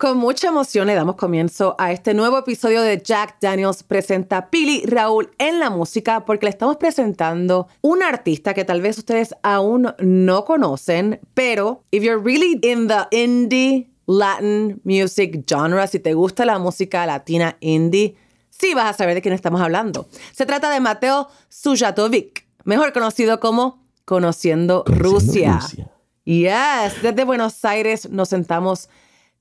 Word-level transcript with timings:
Con 0.00 0.16
mucha 0.16 0.48
emoción 0.48 0.86
le 0.86 0.94
damos 0.94 1.16
comienzo 1.16 1.76
a 1.76 1.92
este 1.92 2.14
nuevo 2.14 2.38
episodio 2.38 2.80
de 2.80 3.02
Jack 3.02 3.36
Daniels 3.38 3.82
presenta 3.82 4.48
Pili 4.48 4.82
Raúl 4.86 5.30
en 5.36 5.60
la 5.60 5.68
música 5.68 6.24
porque 6.24 6.46
le 6.46 6.50
estamos 6.50 6.78
presentando 6.78 7.68
un 7.82 8.02
artista 8.02 8.54
que 8.54 8.64
tal 8.64 8.80
vez 8.80 8.96
ustedes 8.96 9.34
aún 9.42 9.94
no 9.98 10.46
conocen, 10.46 11.20
pero 11.34 11.84
if 11.90 12.02
you're 12.02 12.18
really 12.18 12.58
in 12.62 12.88
the 12.88 13.14
indie 13.14 13.90
Latin 14.06 14.80
music 14.84 15.44
genre, 15.46 15.86
si 15.86 15.98
te 15.98 16.14
gusta 16.14 16.46
la 16.46 16.58
música 16.58 17.04
latina 17.04 17.58
indie, 17.60 18.16
sí 18.48 18.72
vas 18.72 18.94
a 18.94 18.96
saber 18.96 19.16
de 19.16 19.20
quién 19.20 19.34
estamos 19.34 19.60
hablando. 19.60 20.08
Se 20.32 20.46
trata 20.46 20.70
de 20.70 20.80
Mateo 20.80 21.28
Sujatovic, 21.50 22.46
mejor 22.64 22.94
conocido 22.94 23.38
como 23.38 23.84
Conociendo, 24.06 24.82
Rusia. 24.86 25.58
Rusia. 25.60 25.90
Yes, 26.24 27.02
desde 27.02 27.24
Buenos 27.24 27.64
Aires 27.66 28.08
nos 28.08 28.30
sentamos 28.30 28.88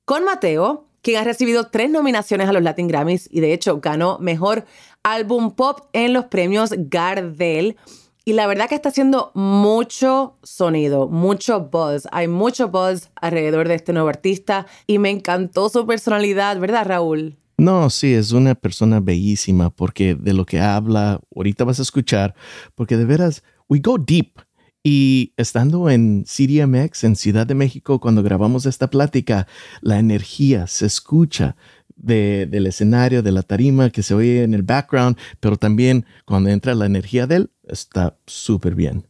con 0.09 0.25
Mateo, 0.25 0.87
quien 1.03 1.17
ha 1.17 1.23
recibido 1.23 1.67
tres 1.67 1.91
nominaciones 1.91 2.49
a 2.49 2.51
los 2.51 2.63
Latin 2.63 2.87
Grammys 2.87 3.29
y 3.31 3.41
de 3.41 3.53
hecho 3.53 3.79
ganó 3.79 4.17
Mejor 4.17 4.65
Álbum 5.03 5.51
Pop 5.51 5.81
en 5.93 6.13
los 6.13 6.25
premios 6.25 6.73
Gardel. 6.75 7.77
Y 8.25 8.33
la 8.33 8.47
verdad 8.47 8.67
que 8.67 8.73
está 8.73 8.89
haciendo 8.89 9.29
mucho 9.35 10.39
sonido, 10.41 11.07
mucho 11.09 11.69
buzz. 11.71 12.07
Hay 12.11 12.27
mucho 12.27 12.69
buzz 12.69 13.11
alrededor 13.21 13.67
de 13.67 13.75
este 13.75 13.93
nuevo 13.93 14.09
artista 14.09 14.65
y 14.87 14.97
me 14.97 15.11
encantó 15.11 15.69
su 15.69 15.85
personalidad, 15.85 16.59
¿verdad, 16.59 16.87
Raúl? 16.87 17.37
No, 17.59 17.91
sí, 17.91 18.15
es 18.15 18.31
una 18.31 18.55
persona 18.55 18.99
bellísima 18.99 19.69
porque 19.69 20.15
de 20.15 20.33
lo 20.33 20.43
que 20.43 20.59
habla, 20.59 21.19
ahorita 21.35 21.65
vas 21.65 21.77
a 21.77 21.83
escuchar, 21.83 22.33
porque 22.73 22.97
de 22.97 23.05
veras, 23.05 23.43
we 23.67 23.77
go 23.79 23.99
deep. 23.99 24.39
Y 24.83 25.33
estando 25.35 25.89
en 25.89 26.23
CDMX, 26.25 27.03
en 27.03 27.15
Ciudad 27.15 27.45
de 27.45 27.53
México, 27.55 27.99
cuando 27.99 28.23
grabamos 28.23 28.65
esta 28.65 28.89
plática, 28.89 29.45
la 29.81 29.99
energía 29.99 30.67
se 30.67 30.85
escucha 30.85 31.55
de- 31.97 32.45
del 32.49 32.65
escenario, 32.67 33.21
de 33.21 33.33
la 33.33 33.43
tarima 33.43 33.89
que 33.89 34.03
se 34.03 34.13
oye 34.13 34.43
en 34.43 34.53
el 34.53 34.63
background, 34.63 35.17
pero 35.41 35.57
también 35.57 36.05
cuando 36.25 36.49
entra 36.49 36.73
la 36.75 36.85
energía 36.85 37.27
de 37.27 37.35
él, 37.35 37.49
está 37.67 38.15
súper 38.25 38.73
bien. 38.73 39.05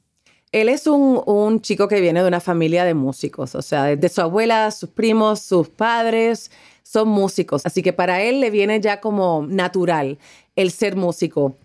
Él 0.52 0.70
es 0.70 0.88
un, 0.88 1.22
un 1.28 1.62
chico 1.62 1.88
que 1.88 2.02
viene 2.02 2.24
de 2.24 2.28
una 2.28 2.40
familia 2.40 2.84
de 2.84 2.96
músicos, 2.96 3.54
o 3.54 3.62
sea, 3.62 3.96
de 3.96 4.10
su 4.10 4.22
abuela, 4.22 4.72
sus 4.72 4.90
primos, 4.90 5.42
sus 5.42 5.70
padres 5.70 6.50
son 6.82 7.10
músicos, 7.10 7.68
así 7.68 7.84
que 7.84 7.94
para 7.94 8.24
él 8.24 8.40
le 8.42 8.50
viene 8.50 8.82
ya 8.82 9.00
como 9.00 9.46
natural 9.48 10.18
el 10.56 10.72
ser 10.72 10.96
músico. 10.96 11.56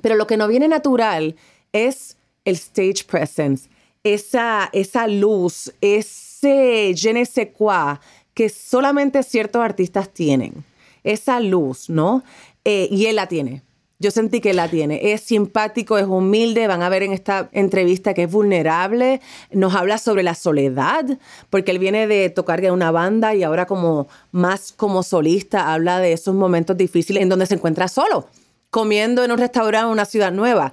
Pero 0.00 0.14
lo 0.14 0.26
que 0.26 0.38
no 0.38 0.48
viene 0.48 0.66
natural 0.68 1.36
es 1.74 2.16
el 2.44 2.56
stage 2.56 3.04
presence, 3.06 3.68
esa, 4.04 4.68
esa 4.72 5.06
luz, 5.06 5.72
ese 5.80 6.92
je 6.94 7.12
ne 7.12 7.24
sais 7.24 7.48
quoi 7.56 7.98
que 8.34 8.48
solamente 8.48 9.22
ciertos 9.22 9.62
artistas 9.62 10.08
tienen. 10.08 10.64
Esa 11.04 11.40
luz, 11.40 11.88
¿no? 11.88 12.22
Eh, 12.64 12.88
y 12.90 13.06
él 13.06 13.16
la 13.16 13.26
tiene. 13.26 13.62
Yo 14.02 14.10
sentí 14.10 14.40
que 14.40 14.52
la 14.52 14.68
tiene. 14.68 15.12
Es 15.12 15.20
simpático, 15.20 15.96
es 15.96 16.06
humilde. 16.06 16.66
Van 16.66 16.82
a 16.82 16.88
ver 16.88 17.04
en 17.04 17.12
esta 17.12 17.48
entrevista 17.52 18.14
que 18.14 18.24
es 18.24 18.30
vulnerable. 18.30 19.20
Nos 19.52 19.76
habla 19.76 19.96
sobre 19.98 20.24
la 20.24 20.34
soledad, 20.34 21.04
porque 21.50 21.70
él 21.70 21.78
viene 21.78 22.08
de 22.08 22.28
tocar 22.28 22.64
en 22.64 22.72
una 22.72 22.90
banda 22.90 23.34
y 23.36 23.44
ahora 23.44 23.66
como 23.66 24.08
más 24.32 24.72
como 24.72 25.04
solista 25.04 25.72
habla 25.72 26.00
de 26.00 26.14
esos 26.14 26.34
momentos 26.34 26.76
difíciles 26.76 27.22
en 27.22 27.28
donde 27.28 27.46
se 27.46 27.54
encuentra 27.54 27.86
solo, 27.86 28.26
comiendo 28.70 29.22
en 29.22 29.30
un 29.30 29.38
restaurante 29.38 29.86
en 29.86 29.92
una 29.92 30.04
ciudad 30.04 30.32
nueva, 30.32 30.72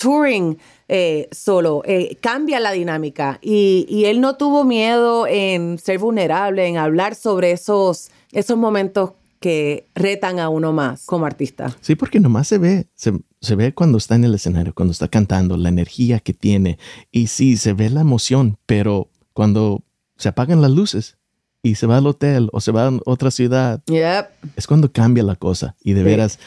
touring 0.00 0.58
eh, 0.88 1.28
solo. 1.30 1.82
Eh, 1.84 2.16
cambia 2.20 2.58
la 2.60 2.72
dinámica 2.72 3.38
y, 3.42 3.86
y 3.88 4.06
él 4.06 4.20
no 4.20 4.36
tuvo 4.36 4.64
miedo 4.64 5.26
en 5.26 5.78
ser 5.78 5.98
vulnerable, 5.98 6.66
en 6.66 6.76
hablar 6.78 7.14
sobre 7.14 7.52
esos, 7.52 8.10
esos 8.32 8.56
momentos 8.56 9.12
que 9.38 9.86
retan 9.94 10.38
a 10.38 10.48
uno 10.48 10.72
más 10.72 11.06
como 11.06 11.24
artista. 11.26 11.74
Sí, 11.80 11.94
porque 11.94 12.20
nomás 12.20 12.46
se 12.48 12.58
ve, 12.58 12.86
se, 12.94 13.12
se 13.40 13.54
ve 13.54 13.72
cuando 13.72 13.96
está 13.98 14.14
en 14.14 14.24
el 14.24 14.34
escenario, 14.34 14.74
cuando 14.74 14.92
está 14.92 15.08
cantando, 15.08 15.56
la 15.56 15.68
energía 15.70 16.18
que 16.20 16.34
tiene. 16.34 16.78
Y 17.10 17.28
sí, 17.28 17.56
se 17.56 17.72
ve 17.72 17.88
la 17.88 18.02
emoción, 18.02 18.58
pero 18.66 19.08
cuando 19.32 19.82
se 20.16 20.28
apagan 20.28 20.60
las 20.60 20.70
luces 20.72 21.16
y 21.62 21.76
se 21.76 21.86
va 21.86 21.96
al 21.98 22.06
hotel 22.06 22.50
o 22.52 22.60
se 22.60 22.72
va 22.72 22.88
a 22.88 22.92
otra 23.06 23.30
ciudad, 23.30 23.82
Yep. 23.86 24.26
es 24.56 24.66
cuando 24.66 24.92
cambia 24.92 25.22
la 25.22 25.36
cosa. 25.36 25.74
Y 25.82 25.92
de 25.94 26.00
Sí. 26.00 26.04
veras, 26.04 26.38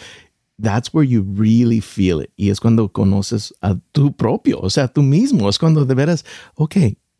that's 0.61 0.93
where 0.93 1.07
you 1.07 1.25
really 1.35 1.81
feel 1.81 2.21
it. 2.21 2.31
Y 2.35 2.49
es 2.49 2.59
cuando 2.59 2.91
conoces 2.91 3.53
a 3.61 3.75
tu 3.91 4.15
propio, 4.15 4.59
o 4.59 4.69
sea, 4.69 4.87
tú 4.87 5.01
mismo. 5.01 5.49
Es 5.49 5.57
cuando 5.57 5.85
de 5.85 5.95
veras, 5.95 6.25
ok, 6.55 6.75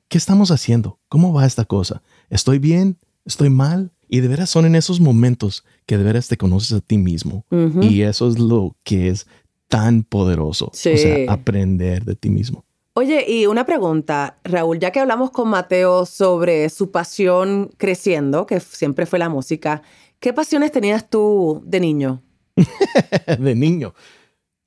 ¿qué 0.08 0.18
estamos 0.18 0.52
haciendo? 0.52 1.00
¿Cómo 1.10 1.34
va 1.34 1.46
esta 1.46 1.66
cosa? 1.66 2.02
¿Estoy 2.30 2.60
bien? 2.60 2.98
¿Estoy 3.26 3.50
mal? 3.50 3.92
Y 4.08 4.20
de 4.20 4.28
veras 4.28 4.50
son 4.50 4.66
en 4.66 4.76
esos 4.76 5.00
momentos 5.00 5.64
que 5.86 5.98
de 5.98 6.04
veras 6.04 6.28
te 6.28 6.38
conoces 6.38 6.74
a 6.74 6.82
ti 6.82 6.98
mismo. 6.98 7.46
Ujú. 7.50 7.82
Y 7.84 8.04
eso 8.04 8.28
es 8.28 8.38
lo 8.38 8.76
que 8.84 9.10
es 9.10 9.28
tan 9.68 10.04
poderoso. 10.04 10.70
Sí. 10.74 10.92
O 10.94 10.98
sea, 10.98 11.34
aprender 11.34 12.06
de 12.06 12.16
ti 12.16 12.30
mismo. 12.30 12.64
Oye, 12.96 13.26
y 13.28 13.48
una 13.48 13.66
pregunta, 13.66 14.38
Raúl, 14.44 14.78
ya 14.78 14.92
que 14.92 15.00
hablamos 15.00 15.32
con 15.32 15.50
Mateo 15.50 16.06
sobre 16.06 16.70
su 16.70 16.92
pasión 16.92 17.72
creciendo, 17.78 18.46
que 18.46 18.60
siempre 18.60 19.08
fue 19.08 19.18
la 19.18 19.30
música, 19.30 19.82
¿qué 20.20 20.32
pasiones 20.32 20.72
tenías 20.72 21.10
tú 21.10 21.64
de 21.66 21.80
niño? 21.80 22.22
de 23.40 23.56
niño. 23.56 23.94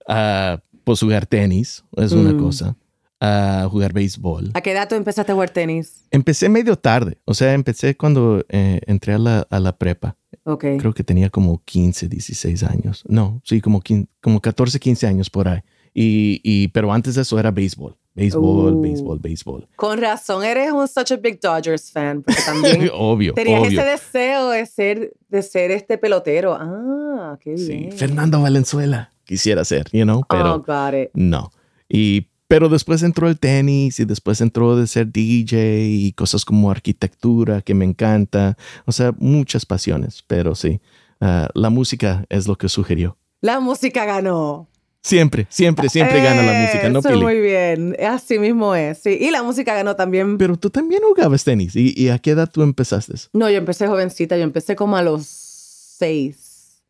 Ah, 0.07 0.63
pues 0.85 1.01
jugar 1.01 1.27
tenis 1.27 1.85
es 1.97 2.13
una 2.13 2.33
Mm. 2.33 2.39
cosa. 2.39 2.77
Ah, 3.19 3.67
jugar 3.71 3.93
béisbol. 3.95 4.51
¿A 4.55 4.61
qué 4.61 4.73
edad 4.73 4.89
tú 4.89 4.95
empezaste 4.95 5.33
a 5.33 5.35
jugar 5.35 5.49
tenis? 5.51 6.05
Empecé 6.11 6.49
medio 6.51 6.77
tarde, 6.77 7.19
o 7.25 7.33
sea, 7.33 7.55
empecé 7.55 7.97
cuando 7.97 8.45
eh, 8.51 8.81
entré 8.87 9.15
a 9.15 9.19
la, 9.19 9.47
a 9.49 9.59
la 9.59 9.77
prepa. 9.77 10.17
Ok. 10.45 10.65
Creo 10.79 10.93
que 10.93 11.03
tenía 11.03 11.31
como 11.31 11.63
15, 11.65 12.09
16 12.09 12.63
años. 12.63 13.03
No, 13.09 13.41
sí, 13.43 13.61
como, 13.63 13.81
15 13.81 14.09
como 14.21 14.41
14, 14.41 14.79
15 14.79 15.07
años 15.07 15.31
por 15.31 15.49
ahí. 15.49 15.61
Y, 15.95 16.41
y, 16.45 16.69
pero 16.69 16.93
antes 16.93 17.15
de 17.15 17.23
eso 17.23 17.39
era 17.41 17.51
béisbol. 17.51 17.97
Béisbol, 18.17 18.73
Uh. 18.75 18.81
béisbol, 18.81 19.19
béisbol. 19.21 19.69
Con 19.77 19.99
razón, 20.01 20.43
eres 20.43 20.73
un 20.73 20.89
such 20.89 21.13
a 21.13 21.17
big 21.17 21.39
Dodgers 21.41 21.93
fan, 21.93 22.23
porque 22.23 22.41
también 22.45 22.91
obvio, 22.95 23.35
tenías 23.35 23.61
obvio. 23.61 23.81
ese 23.81 23.91
deseo 23.91 24.49
de 24.51 24.67
ser, 24.67 25.13
de 25.29 25.43
ser 25.43 25.71
este 25.71 25.99
pelotero. 25.99 26.57
Ah, 26.59 27.39
qué 27.41 27.59
Sí, 27.59 27.69
bien. 27.77 27.93
Fernando 27.93 28.41
Valenzuela 28.41 29.13
quisiera 29.25 29.65
ser, 29.65 29.89
you 29.93 30.05
know, 30.05 30.23
pero 30.29 30.55
oh, 30.55 30.59
got 30.61 30.95
it. 30.95 31.11
no. 31.15 31.53
Y, 31.89 32.29
pero 32.49 32.69
después 32.69 33.03
entró 33.03 33.29
el 33.29 33.39
tenis 33.39 34.01
y 34.01 34.05
después 34.05 34.41
entró 34.41 34.77
de 34.77 34.87
ser 34.87 35.13
DJ 35.13 35.85
y 35.89 36.13
cosas 36.13 36.45
como 36.45 36.71
arquitectura 36.71 37.61
que 37.61 37.75
me 37.75 37.85
encanta. 37.85 38.57
O 38.87 38.93
sea, 38.93 39.13
muchas 39.19 39.67
pasiones, 39.67 40.25
pero 40.27 40.55
sí, 40.55 40.81
ah, 41.21 41.49
la 41.55 41.71
música 41.71 42.25
es 42.29 42.47
lo 42.49 42.57
que 42.57 42.69
sugirió. 42.69 43.19
La 43.43 43.61
música 43.61 44.05
ganó. 44.07 44.69
Siempre, 45.07 45.47
siempre, 45.51 45.89
siempre 45.89 46.21
gana 46.21 46.43
la 46.43 46.53
música, 46.63 46.89
¿no, 46.89 47.01
Pili? 47.01 47.23
muy 47.23 47.41
bien. 47.41 47.97
Así 48.05 48.41
mismo 48.41 48.75
es, 48.75 48.99
sí. 48.99 49.17
Y 49.21 49.31
la 49.31 49.45
música 49.45 49.73
ganó 49.73 49.95
también. 49.95 50.37
Pero 50.37 50.57
tú 50.57 50.69
también 50.69 51.01
jugabas 51.05 51.45
tenis. 51.45 51.77
¿Y, 51.77 51.95
y 51.97 52.09
a 52.09 52.19
qué 52.19 52.33
edad 52.33 52.51
tú 52.53 52.63
empezaste? 52.63 53.15
No, 53.33 53.49
yo 53.49 53.57
empecé 53.57 53.87
jovencita, 53.87 54.37
yo 54.37 54.43
empecé 54.43 54.75
como 54.75 54.97
a 54.97 55.03
los 55.03 55.25
seis. 55.25 56.83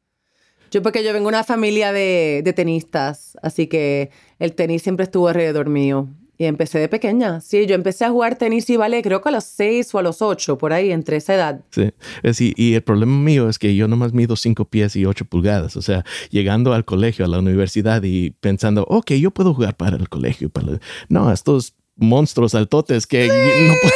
Yo 0.71 0.81
porque 0.81 1.05
yo 1.05 1.13
vengo 1.13 1.29
de 1.29 1.37
una 1.37 1.45
familia 1.45 1.93
de, 1.93 2.41
de 2.43 2.53
tenistas, 2.55 3.37
así 3.43 3.67
que 3.67 4.09
el 4.39 4.55
tenis 4.55 4.81
siempre 4.83 5.05
estuvo 5.05 5.29
alrededor 5.29 5.69
mío. 5.69 6.09
Y 6.39 6.45
empecé 6.45 6.79
de 6.79 6.89
pequeña. 6.89 7.41
Sí, 7.41 7.67
yo 7.67 7.75
empecé 7.75 8.05
a 8.05 8.11
jugar 8.11 8.37
tenis 8.37 8.69
y 8.71 8.77
ballet 8.77 9.03
creo 9.03 9.23
que 9.23 9.29
a 9.31 9.33
los 9.33 9.45
seis 9.45 9.95
o 9.95 9.99
a 9.99 10.03
los 10.03 10.21
ocho, 10.21 10.59
por 10.59 10.73
ahí, 10.73 10.93
entre 10.93 11.17
esa 11.17 11.35
edad. 11.35 11.61
Sí. 11.71 11.91
Es, 12.23 12.41
y, 12.41 12.53
y 12.57 12.75
el 12.75 12.83
problema 12.83 13.17
mío 13.17 13.49
es 13.49 13.59
que 13.59 13.75
yo 13.75 13.89
nomás 13.89 14.13
mido 14.13 14.37
5 14.37 14.67
pies 14.67 14.97
y 14.97 15.07
8 15.07 15.25
pulgadas. 15.25 15.77
O 15.77 15.83
sea, 15.83 16.05
llegando 16.31 16.75
al 16.75 16.85
colegio, 16.85 17.25
a 17.25 17.29
la 17.29 17.39
universidad 17.39 18.03
y 18.03 18.31
pensando, 18.31 18.85
ok, 18.89 19.13
yo 19.13 19.31
puedo 19.31 19.55
jugar 19.55 19.77
para 19.77 19.97
el 19.97 20.09
colegio. 20.09 20.51
Para 20.51 20.73
el-". 20.73 20.81
No, 21.09 21.33
estos 21.33 21.75
monstruos 21.97 22.55
altotes 22.55 23.07
que 23.07 23.27
no 23.69 23.75
puedo. 23.81 23.95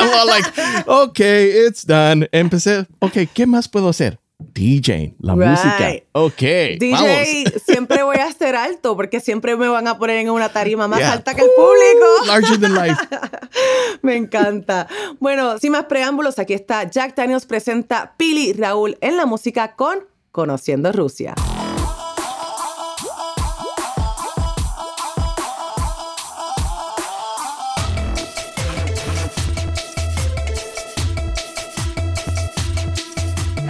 Like, 0.26 0.48
ok, 0.86 1.20
it's 1.66 1.84
done. 1.86 2.28
Empecé, 2.32 2.86
ok, 3.00 3.28
¿qué 3.34 3.46
más 3.46 3.68
puedo 3.68 3.88
hacer? 3.88 4.18
DJ, 4.54 5.14
la 5.20 5.34
Right. 5.34 5.46
música. 5.48 5.92
Ok, 6.12 6.40
DJ, 6.78 6.90
vamos. 6.92 7.62
siempre 7.64 8.02
voy 8.02 8.16
a 8.16 8.26
estar 8.28 8.54
alto 8.56 8.96
porque 8.96 9.20
siempre 9.20 9.56
me 9.56 9.68
van 9.68 9.86
a 9.88 9.98
poner 9.98 10.16
en 10.18 10.30
una 10.30 10.48
tarima 10.50 10.88
más 10.88 10.98
Yeah. 11.00 11.12
alta 11.12 11.34
que 11.34 11.42
el 11.42 11.50
público. 11.56 12.26
Larger 12.26 12.60
than 12.60 12.74
life. 12.74 13.00
Me 14.02 14.16
encanta. 14.16 14.86
Bueno, 15.18 15.58
sin 15.58 15.72
más 15.72 15.84
preámbulos, 15.84 16.38
aquí 16.38 16.54
está 16.54 16.84
Jack 16.90 17.14
Daniels 17.14 17.46
presenta 17.46 18.14
Pili 18.16 18.52
Raúl 18.54 18.96
en 19.00 19.16
la 19.16 19.26
música 19.26 19.76
con 19.76 20.06
Conociendo 20.32 20.90
Rusia. 20.92 21.34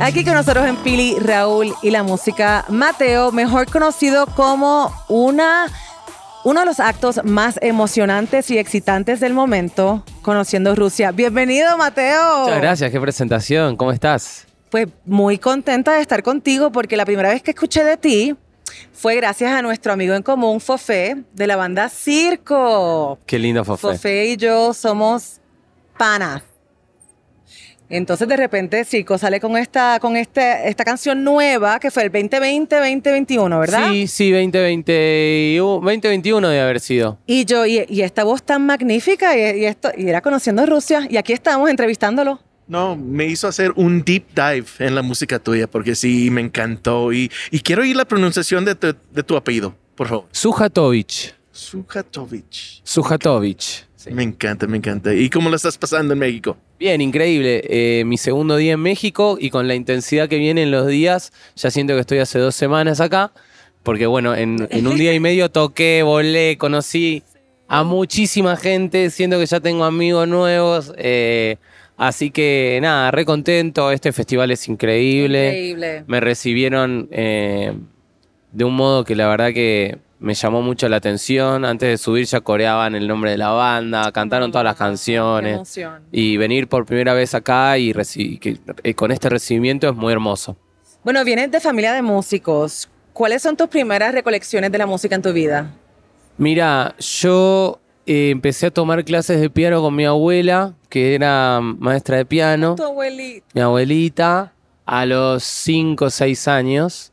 Aquí 0.02 0.24
con 0.24 0.32
nosotros 0.32 0.66
en 0.66 0.76
Pili, 0.76 1.18
Raúl 1.18 1.74
y 1.82 1.90
la 1.90 2.02
música, 2.02 2.64
Mateo, 2.68 3.32
mejor 3.32 3.70
conocido 3.70 4.26
como 4.26 4.90
una, 5.08 5.66
uno 6.42 6.60
de 6.60 6.66
los 6.66 6.80
actos 6.80 7.20
más 7.22 7.58
emocionantes 7.60 8.50
y 8.50 8.56
excitantes 8.56 9.20
del 9.20 9.34
momento, 9.34 10.02
conociendo 10.22 10.74
Rusia. 10.74 11.12
Bienvenido, 11.12 11.76
Mateo. 11.76 12.44
Muchas 12.44 12.62
gracias, 12.62 12.90
qué 12.90 12.98
presentación. 12.98 13.76
¿Cómo 13.76 13.92
estás? 13.92 14.46
Pues 14.70 14.88
muy 15.04 15.36
contenta 15.36 15.92
de 15.92 16.00
estar 16.00 16.22
contigo 16.22 16.72
porque 16.72 16.96
la 16.96 17.04
primera 17.04 17.28
vez 17.28 17.42
que 17.42 17.50
escuché 17.50 17.84
de 17.84 17.98
ti 17.98 18.34
fue 18.92 19.16
gracias 19.16 19.52
a 19.52 19.60
nuestro 19.60 19.92
amigo 19.92 20.14
en 20.14 20.22
común, 20.22 20.60
Fofé, 20.60 21.24
de 21.34 21.46
la 21.46 21.56
banda 21.56 21.90
Circo. 21.90 23.18
Qué 23.26 23.38
lindo 23.38 23.66
Fofé. 23.66 23.88
Fofé 23.88 24.26
y 24.28 24.36
yo 24.38 24.72
somos 24.72 25.40
panas. 25.98 26.42
Entonces 27.90 28.28
de 28.28 28.36
repente 28.36 28.84
Circo 28.84 29.18
sale 29.18 29.40
con 29.40 29.56
esta, 29.56 29.98
con 29.98 30.16
este, 30.16 30.68
esta 30.68 30.84
canción 30.84 31.24
nueva 31.24 31.80
que 31.80 31.90
fue 31.90 32.04
el 32.04 32.12
2020-2021, 32.12 33.58
¿verdad? 33.58 33.90
Sí, 33.90 34.06
sí, 34.06 34.30
2020, 34.30 35.58
2021 35.58 36.48
debe 36.48 36.62
haber 36.62 36.78
sido. 36.78 37.18
Y 37.26 37.44
yo, 37.44 37.66
y, 37.66 38.00
esta 38.00 38.22
voz 38.22 38.44
tan 38.44 38.64
magnífica, 38.64 39.36
y, 39.36 39.64
esto, 39.64 39.90
y 39.96 40.08
era 40.08 40.20
conociendo 40.20 40.64
Rusia, 40.66 41.06
y 41.10 41.16
aquí 41.16 41.32
estamos 41.32 41.68
entrevistándolo. 41.68 42.40
No, 42.68 42.94
me 42.94 43.26
hizo 43.26 43.48
hacer 43.48 43.72
un 43.74 44.04
deep 44.04 44.26
dive 44.36 44.66
en 44.78 44.94
la 44.94 45.02
música 45.02 45.40
tuya 45.40 45.68
porque 45.68 45.96
sí, 45.96 46.30
me 46.30 46.40
encantó. 46.40 47.12
Y, 47.12 47.28
y 47.50 47.58
quiero 47.58 47.82
oír 47.82 47.96
la 47.96 48.04
pronunciación 48.04 48.64
de 48.64 48.76
tu, 48.76 48.94
de 49.10 49.22
tu 49.24 49.36
apellido, 49.36 49.74
por 49.96 50.06
favor. 50.06 50.28
Sujatovich. 50.30 51.39
Sujatovich. 51.60 52.80
Sujatovich. 52.84 53.84
Me 54.10 54.22
encanta, 54.22 54.66
me 54.66 54.78
encanta. 54.78 55.14
¿Y 55.14 55.28
cómo 55.28 55.50
lo 55.50 55.56
estás 55.56 55.76
pasando 55.76 56.14
en 56.14 56.18
México? 56.18 56.56
Bien, 56.78 57.02
increíble. 57.02 57.62
Eh, 57.68 58.02
mi 58.06 58.16
segundo 58.16 58.56
día 58.56 58.72
en 58.72 58.80
México 58.80 59.36
y 59.38 59.50
con 59.50 59.68
la 59.68 59.74
intensidad 59.74 60.26
que 60.26 60.38
vienen 60.38 60.70
los 60.70 60.86
días, 60.86 61.32
ya 61.54 61.70
siento 61.70 61.94
que 61.94 62.00
estoy 62.00 62.18
hace 62.18 62.38
dos 62.38 62.54
semanas 62.54 63.00
acá, 63.02 63.30
porque 63.82 64.06
bueno, 64.06 64.34
en, 64.34 64.68
un 64.86 64.96
día 64.96 65.12
y 65.12 65.20
medio 65.20 65.50
toqué, 65.50 66.02
volé, 66.02 66.56
conocí 66.56 67.22
a 67.68 67.84
muchísima 67.84 68.56
gente, 68.56 69.10
siento 69.10 69.38
que 69.38 69.44
ya 69.44 69.60
tengo 69.60 69.84
amigos 69.84 70.26
nuevos. 70.26 70.94
Eh, 70.96 71.56
así 71.98 72.30
que 72.30 72.78
nada, 72.80 73.10
re 73.10 73.26
contento. 73.26 73.92
Este 73.92 74.12
festival 74.12 74.50
es 74.50 74.66
increíble. 74.66 75.48
Increíble. 75.48 76.04
Me 76.06 76.20
recibieron 76.20 77.06
eh, 77.10 77.74
de 78.50 78.64
un 78.64 78.74
modo 78.74 79.04
que 79.04 79.14
la 79.14 79.28
verdad 79.28 79.52
que 79.52 79.98
me 80.20 80.34
llamó 80.34 80.62
mucho 80.62 80.88
la 80.88 80.96
atención. 80.96 81.64
Antes 81.64 81.88
de 81.88 81.98
subir 81.98 82.26
ya 82.26 82.40
coreaban 82.40 82.94
el 82.94 83.08
nombre 83.08 83.32
de 83.32 83.38
la 83.38 83.48
banda, 83.48 84.12
cantaron 84.12 84.52
todas 84.52 84.64
las 84.64 84.76
canciones. 84.76 85.78
Y 86.12 86.36
venir 86.36 86.68
por 86.68 86.86
primera 86.86 87.14
vez 87.14 87.34
acá 87.34 87.76
y 87.78 87.92
eh, 88.84 88.94
con 88.94 89.10
este 89.10 89.28
recibimiento 89.28 89.88
es 89.88 89.96
muy 89.96 90.12
hermoso. 90.12 90.56
Bueno, 91.02 91.24
vienes 91.24 91.50
de 91.50 91.60
familia 91.60 91.92
de 91.94 92.02
músicos. 92.02 92.88
¿Cuáles 93.12 93.42
son 93.42 93.56
tus 93.56 93.68
primeras 93.68 94.12
recolecciones 94.12 94.70
de 94.70 94.78
la 94.78 94.86
música 94.86 95.14
en 95.14 95.22
tu 95.22 95.32
vida? 95.32 95.70
Mira, 96.36 96.94
yo 96.98 97.80
eh, 98.06 98.30
empecé 98.30 98.66
a 98.66 98.70
tomar 98.70 99.04
clases 99.04 99.40
de 99.40 99.50
piano 99.50 99.80
con 99.80 99.94
mi 99.94 100.04
abuela, 100.04 100.74
que 100.88 101.14
era 101.14 101.60
maestra 101.60 102.18
de 102.18 102.26
piano. 102.26 102.76
¿Tu 102.76 102.82
abuelita? 102.82 103.46
Mi 103.54 103.60
abuelita, 103.62 104.52
a 104.84 105.06
los 105.06 105.44
5 105.44 106.04
o 106.04 106.10
6 106.10 106.48
años. 106.48 107.09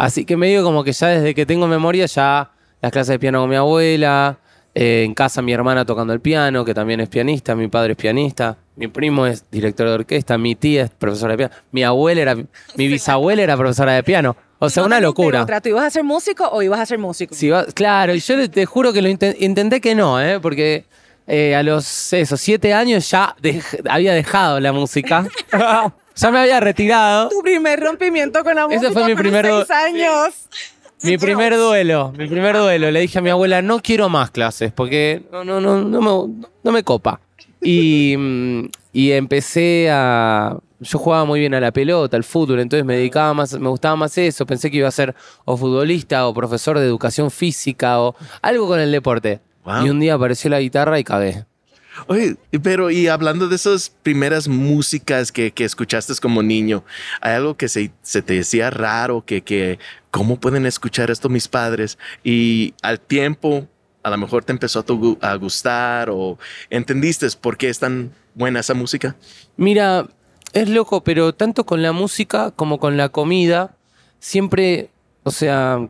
Así 0.00 0.24
que 0.24 0.34
me 0.34 0.46
digo 0.46 0.64
como 0.64 0.82
que 0.82 0.92
ya 0.92 1.08
desde 1.08 1.34
que 1.34 1.44
tengo 1.44 1.66
memoria 1.66 2.06
ya 2.06 2.50
las 2.80 2.90
clases 2.90 3.08
de 3.08 3.18
piano 3.18 3.40
con 3.40 3.50
mi 3.50 3.56
abuela, 3.56 4.38
eh, 4.74 5.02
en 5.04 5.12
casa 5.12 5.42
mi 5.42 5.52
hermana 5.52 5.84
tocando 5.84 6.14
el 6.14 6.20
piano, 6.20 6.64
que 6.64 6.72
también 6.72 7.00
es 7.00 7.10
pianista, 7.10 7.54
mi 7.54 7.68
padre 7.68 7.92
es 7.92 7.96
pianista, 7.98 8.56
mi 8.76 8.88
primo 8.88 9.26
es 9.26 9.44
director 9.50 9.86
de 9.88 9.92
orquesta, 9.92 10.38
mi 10.38 10.54
tía 10.54 10.84
es 10.84 10.90
profesora 10.90 11.32
de 11.32 11.36
piano, 11.36 11.54
mi 11.70 11.84
abuela 11.84 12.22
era, 12.22 12.34
mi 12.34 12.88
bisabuela 12.88 13.42
era 13.42 13.58
profesora 13.58 13.92
de 13.92 14.02
piano. 14.02 14.34
O 14.58 14.70
sea, 14.70 14.84
una 14.84 15.00
locura. 15.00 15.44
¿Tú 15.60 15.68
ibas 15.68 15.84
a 15.84 15.90
ser 15.90 16.04
músico 16.04 16.48
o 16.48 16.62
ibas 16.62 16.80
a 16.80 16.86
ser 16.86 16.98
músico? 16.98 17.34
Sí, 17.34 17.50
claro, 17.74 18.14
y 18.14 18.20
yo 18.20 18.50
te 18.50 18.64
juro 18.64 18.94
que 18.94 19.02
lo 19.02 19.08
intenté 19.10 19.82
que 19.82 19.94
no, 19.94 20.18
¿eh? 20.18 20.40
porque 20.40 20.86
eh, 21.26 21.54
a 21.54 21.62
los 21.62 22.14
esos 22.14 22.40
siete 22.40 22.72
años 22.72 23.10
ya 23.10 23.36
había 23.86 24.14
dejado 24.14 24.60
la 24.60 24.72
música. 24.72 25.26
Ya 26.20 26.30
me 26.30 26.38
había 26.38 26.60
retirado. 26.60 27.30
Tu 27.30 27.40
primer 27.40 27.80
rompimiento 27.80 28.44
con 28.44 28.54
la 28.54 28.66
música. 28.66 28.86
Ese 28.86 28.92
fue 28.92 29.06
mi 29.06 29.14
primer 29.14 29.46
seis 29.46 29.70
años. 29.70 30.48
Mi 31.02 31.16
primer 31.16 31.56
duelo, 31.56 32.12
mi 32.16 32.26
primer 32.28 32.56
duelo. 32.58 32.90
Le 32.90 33.00
dije 33.00 33.18
a 33.18 33.22
mi 33.22 33.30
abuela, 33.30 33.62
no 33.62 33.80
quiero 33.80 34.10
más 34.10 34.30
clases 34.30 34.70
porque 34.70 35.22
no, 35.32 35.44
no, 35.44 35.60
no, 35.60 35.80
no, 35.82 36.00
me, 36.00 36.44
no 36.62 36.72
me 36.72 36.82
copa. 36.82 37.20
Y, 37.62 38.14
mm, 38.18 38.68
y 38.92 39.12
empecé 39.12 39.88
a... 39.90 40.58
Yo 40.82 40.98
jugaba 40.98 41.24
muy 41.26 41.40
bien 41.40 41.54
a 41.54 41.60
la 41.60 41.72
pelota, 41.72 42.16
al 42.16 42.24
fútbol, 42.24 42.60
entonces 42.60 42.86
me 42.86 42.96
dedicaba 42.96 43.34
más, 43.34 43.58
me 43.58 43.68
gustaba 43.68 43.96
más 43.96 44.16
eso. 44.16 44.46
Pensé 44.46 44.70
que 44.70 44.78
iba 44.78 44.88
a 44.88 44.92
ser 44.92 45.14
o 45.44 45.56
futbolista 45.56 46.26
o 46.26 46.34
profesor 46.34 46.78
de 46.78 46.86
educación 46.86 47.30
física 47.30 48.00
o 48.00 48.14
algo 48.42 48.66
con 48.66 48.80
el 48.80 48.90
deporte. 48.92 49.40
Y 49.84 49.88
un 49.88 50.00
día 50.00 50.14
apareció 50.14 50.50
la 50.50 50.60
guitarra 50.60 50.98
y 50.98 51.04
cagué. 51.04 51.44
Oye, 52.06 52.36
pero 52.62 52.90
y 52.90 53.08
hablando 53.08 53.48
de 53.48 53.56
esas 53.56 53.90
primeras 54.02 54.48
músicas 54.48 55.32
que, 55.32 55.52
que 55.52 55.64
escuchaste 55.64 56.14
como 56.20 56.42
niño, 56.42 56.84
¿hay 57.20 57.34
algo 57.34 57.56
que 57.56 57.68
se, 57.68 57.92
se 58.02 58.22
te 58.22 58.34
decía 58.34 58.70
raro, 58.70 59.24
que, 59.24 59.42
que 59.42 59.78
cómo 60.10 60.38
pueden 60.38 60.66
escuchar 60.66 61.10
esto 61.10 61.28
mis 61.28 61.48
padres? 61.48 61.98
Y 62.24 62.74
al 62.82 63.00
tiempo, 63.00 63.68
a 64.02 64.10
lo 64.10 64.16
mejor 64.16 64.44
te 64.44 64.52
empezó 64.52 64.84
a, 65.20 65.30
a 65.30 65.34
gustar 65.36 66.10
o 66.10 66.38
entendiste 66.70 67.26
por 67.40 67.56
qué 67.56 67.68
es 67.68 67.78
tan 67.78 68.12
buena 68.34 68.60
esa 68.60 68.74
música. 68.74 69.16
Mira, 69.56 70.08
es 70.52 70.68
loco, 70.68 71.04
pero 71.04 71.34
tanto 71.34 71.64
con 71.64 71.82
la 71.82 71.92
música 71.92 72.50
como 72.50 72.78
con 72.78 72.96
la 72.96 73.10
comida, 73.10 73.76
siempre, 74.18 74.90
o 75.22 75.30
sea, 75.30 75.88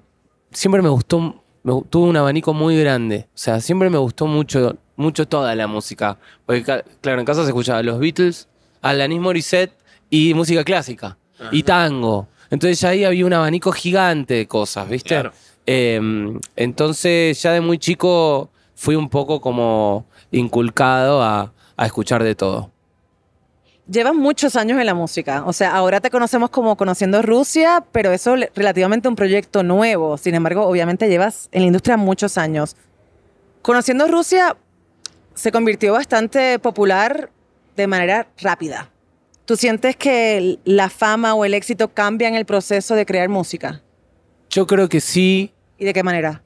siempre 0.53 0.83
me 0.83 0.89
gustó, 0.89 1.43
me, 1.63 1.83
tuve 1.89 2.09
un 2.09 2.17
abanico 2.17 2.53
muy 2.53 2.79
grande. 2.79 3.29
O 3.35 3.39
sea, 3.39 3.61
siempre 3.61 3.91
me 3.91 3.99
gustó 3.99 4.27
mucho 4.27 4.77
mucho 5.01 5.27
toda 5.27 5.55
la 5.55 5.67
música. 5.67 6.19
Porque, 6.47 6.63
claro, 7.01 7.21
en 7.21 7.27
casa 7.27 7.43
se 7.43 7.49
escuchaba 7.49 7.83
los 7.83 7.99
Beatles, 7.99 8.49
Alanis 8.83 9.21
Morissette 9.21 9.73
y 10.11 10.35
música 10.35 10.63
clásica. 10.63 11.17
Y 11.51 11.63
tango. 11.63 12.29
Entonces 12.51 12.81
ya 12.81 12.91
ahí 12.91 13.05
había 13.05 13.25
un 13.25 13.33
abanico 13.33 13.73
gigante 13.73 14.35
de 14.35 14.47
cosas, 14.47 14.89
¿viste? 14.89 15.23
Em, 15.65 16.39
entonces 16.57 17.41
ya 17.41 17.53
de 17.53 17.61
muy 17.61 17.79
chico 17.79 18.51
fui 18.75 18.97
un 18.97 19.09
poco 19.09 19.41
como 19.41 20.05
inculcado 20.31 21.23
a, 21.23 21.53
a 21.77 21.87
escuchar 21.87 22.23
de 22.23 22.35
todo. 22.35 22.71
Llevas 23.89 24.15
muchos 24.15 24.55
años 24.57 24.79
en 24.79 24.87
la 24.87 24.95
música, 24.95 25.43
o 25.47 25.53
sea, 25.53 25.75
ahora 25.75 26.01
te 26.01 26.11
conocemos 26.11 26.51
como 26.51 26.77
Conociendo 26.77 27.23
Rusia, 27.23 27.85
pero 27.91 28.13
eso 28.13 28.35
es 28.37 28.51
relativamente 28.55 29.09
un 29.09 29.17
proyecto 29.17 29.63
nuevo. 29.63 30.17
Sin 30.17 30.35
embargo, 30.35 30.65
obviamente 30.67 31.09
llevas 31.09 31.49
en 31.51 31.63
la 31.63 31.67
industria 31.69 31.97
muchos 31.97 32.39
años. 32.39 32.77
Conociendo 33.63 34.07
Rusia, 34.07 34.57
se 35.41 35.53
convirtió 35.53 35.95
bastante 35.95 36.59
popular 36.59 37.31
de 37.75 37.87
manera 37.87 38.29
rápida. 38.43 38.91
¿Tú 39.47 39.57
sientes 39.57 39.97
que 39.97 40.59
la 40.67 40.91
fama 40.91 41.33
o 41.33 41.47
el 41.47 41.55
éxito 41.55 41.89
cambian 41.89 42.35
el 42.35 42.45
proceso 42.45 42.95
de 42.95 43.07
crear 43.07 43.31
música? 43.31 43.81
Yo 44.51 44.67
creo 44.67 44.91
que 44.91 45.01
sí. 45.01 45.51
¿Y 45.79 45.87
de 45.87 45.95
qué 45.95 46.03
manera? 46.03 46.43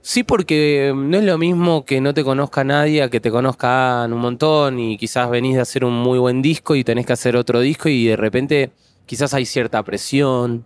Sí, 0.00 0.22
porque 0.22 0.94
no 0.96 1.18
es 1.18 1.24
lo 1.24 1.36
mismo 1.36 1.84
que 1.84 2.00
no 2.00 2.14
te 2.14 2.24
conozca 2.24 2.64
nadie 2.64 3.02
a 3.02 3.10
que 3.10 3.20
te 3.20 3.30
conozcan 3.30 4.10
un 4.14 4.20
montón 4.20 4.80
y 4.80 4.96
quizás 4.96 5.28
venís 5.28 5.56
de 5.56 5.60
hacer 5.60 5.84
un 5.84 5.92
muy 5.92 6.18
buen 6.18 6.40
disco 6.40 6.74
y 6.74 6.84
tenés 6.84 7.04
que 7.04 7.12
hacer 7.12 7.36
otro 7.36 7.60
disco 7.60 7.90
y 7.90 8.06
de 8.06 8.16
repente 8.16 8.70
quizás 9.04 9.34
hay 9.34 9.44
cierta 9.44 9.82
presión 9.82 10.64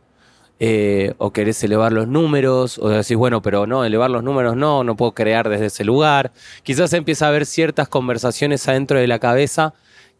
eh, 0.58 1.14
o 1.18 1.32
querés 1.32 1.62
elevar 1.64 1.92
los 1.92 2.08
números, 2.08 2.78
o 2.78 2.88
decís, 2.88 3.16
bueno, 3.16 3.42
pero 3.42 3.66
no, 3.66 3.84
elevar 3.84 4.10
los 4.10 4.22
números 4.22 4.56
no, 4.56 4.84
no 4.84 4.96
puedo 4.96 5.12
crear 5.12 5.48
desde 5.48 5.66
ese 5.66 5.84
lugar. 5.84 6.32
Quizás 6.62 6.92
empieza 6.92 7.26
a 7.26 7.28
haber 7.28 7.46
ciertas 7.46 7.88
conversaciones 7.88 8.66
adentro 8.68 8.98
de 8.98 9.06
la 9.06 9.18
cabeza 9.18 9.74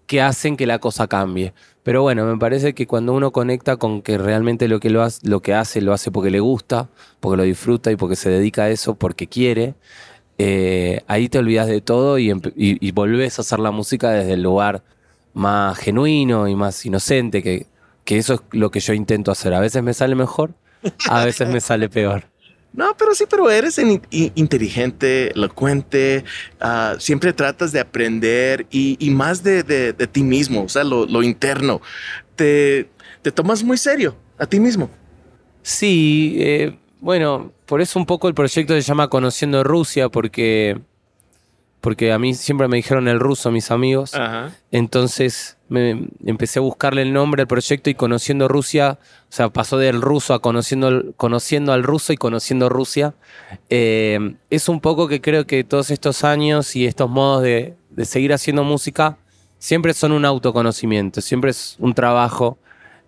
que 0.07 0.21
hacen 0.21 0.57
que 0.57 0.66
la 0.66 0.78
cosa 0.78 1.09
cambie. 1.09 1.52
Pero 1.83 2.02
bueno, 2.02 2.26
me 2.26 2.37
parece 2.38 2.75
que 2.75 2.87
cuando 2.87 3.12
uno 3.12 3.31
conecta 3.31 3.76
con 3.76 4.02
que 4.02 4.19
realmente 4.19 4.69
lo 4.69 4.81
que, 4.81 4.90
lo 4.90 5.02
hace, 5.02 5.26
lo 5.28 5.40
que 5.40 5.55
hace 5.55 5.81
lo 5.81 5.93
hace 5.93 6.11
porque 6.11 6.31
le 6.31 6.40
gusta, 6.40 6.88
porque 7.21 7.37
lo 7.37 7.43
disfruta 7.45 7.90
y 7.90 7.97
porque 7.97 8.16
se 8.16 8.28
dedica 8.31 8.64
a 8.64 8.71
eso, 8.71 8.95
porque 8.95 9.28
quiere, 9.28 9.75
eh, 10.38 11.02
ahí 11.07 11.28
te 11.28 11.38
olvidas 11.38 11.66
de 11.69 11.81
todo 11.81 12.19
y, 12.19 12.33
y, 12.57 12.93
volvés 12.93 13.38
a 13.38 13.43
hacer 13.43 13.59
la 13.59 13.71
música 13.71 14.11
desde 14.11 14.35
el 14.35 14.43
lugar 14.43 14.83
más 15.33 15.78
genuino 15.78 16.49
y 16.49 16.55
más 16.57 16.85
inocente 16.85 17.43
que, 17.43 17.66
que 18.06 18.16
eso 18.16 18.34
es 18.34 18.40
lo 18.52 18.70
que 18.70 18.80
yo 18.80 18.94
intento 18.94 19.30
hacer. 19.30 19.52
A 19.52 19.60
veces 19.60 19.82
me 19.82 19.92
sale 19.92 20.14
mejor, 20.14 20.54
a 21.10 21.25
veces 21.25 21.48
me 21.48 21.60
sale 21.60 21.90
peor. 21.90 22.25
No, 22.72 22.94
pero 22.96 23.14
sí, 23.14 23.25
pero 23.28 23.50
eres 23.50 23.78
inteligente, 24.10 25.32
elocuente, 25.32 26.25
ah, 26.60 26.94
siempre 26.98 27.32
tratas 27.32 27.72
de 27.72 27.80
aprender 27.80 28.66
y, 28.70 29.10
más 29.10 29.42
de, 29.42 29.94
ti 30.12 30.22
mismo, 30.22 30.64
o 30.64 30.68
sea, 30.68 30.84
lo, 30.84 31.22
interno. 31.22 31.80
Te, 32.36 32.88
te, 33.22 33.32
tomas 33.32 33.64
muy 33.64 33.78
serio 33.78 34.14
a 34.38 34.46
ti 34.46 34.60
mismo. 34.60 34.90
Sí, 35.62 36.36
eh, 36.38 36.78
bueno, 37.00 37.52
por 37.64 37.80
eso 37.80 37.98
un 37.98 38.04
poco 38.04 38.28
el 38.28 38.34
proyecto 38.34 38.75
se 38.75 38.82
llama 38.82 39.08
Conociendo 39.08 39.64
Rusia, 39.64 40.10
porque, 40.10 40.78
porque 41.80 42.12
a 42.12 42.18
mí 42.18 42.34
siempre 42.34 42.68
me 42.68 42.76
dijeron 42.76 43.08
el 43.08 43.18
ruso, 43.18 43.50
mis 43.50 43.70
amigos. 43.70 44.12
Entonces 44.70 45.55
empecé 45.70 46.61
a 46.61 46.62
buscarle 46.62 47.02
el 47.02 47.12
nombre 47.12 47.42
al 47.42 47.49
proyecto 47.49 47.90
y 47.90 47.94
conociendo 47.94 48.46
Rusia, 48.46 48.99
o 49.28 49.32
sea, 49.32 49.49
pasó 49.50 49.78
del 49.78 50.00
ruso 50.00 50.35
a 50.35 50.40
conociendo, 50.40 51.12
conociendo 51.16 51.73
al 51.73 51.82
ruso 51.82 52.12
y 52.12 52.16
conociendo 52.16 52.68
Rusia. 52.68 53.14
Eh, 53.68 54.37
es 54.50 54.68
un 54.68 54.80
poco 54.80 55.08
que 55.08 55.20
creo 55.20 55.46
que 55.46 55.64
todos 55.64 55.90
estos 55.90 56.25
años 56.25 56.76
y 56.76 56.87
estos 56.87 57.11
modos 57.11 57.42
de, 57.42 57.75
seguir 58.04 58.32
haciendo 58.32 58.62
música 58.62 59.18
siempre 59.58 59.94
son 59.94 60.12
un 60.12 60.25
autoconocimiento, 60.25 61.20
siempre 61.20 61.50
es 61.50 61.76
un 61.80 61.94
trabajo 61.94 62.58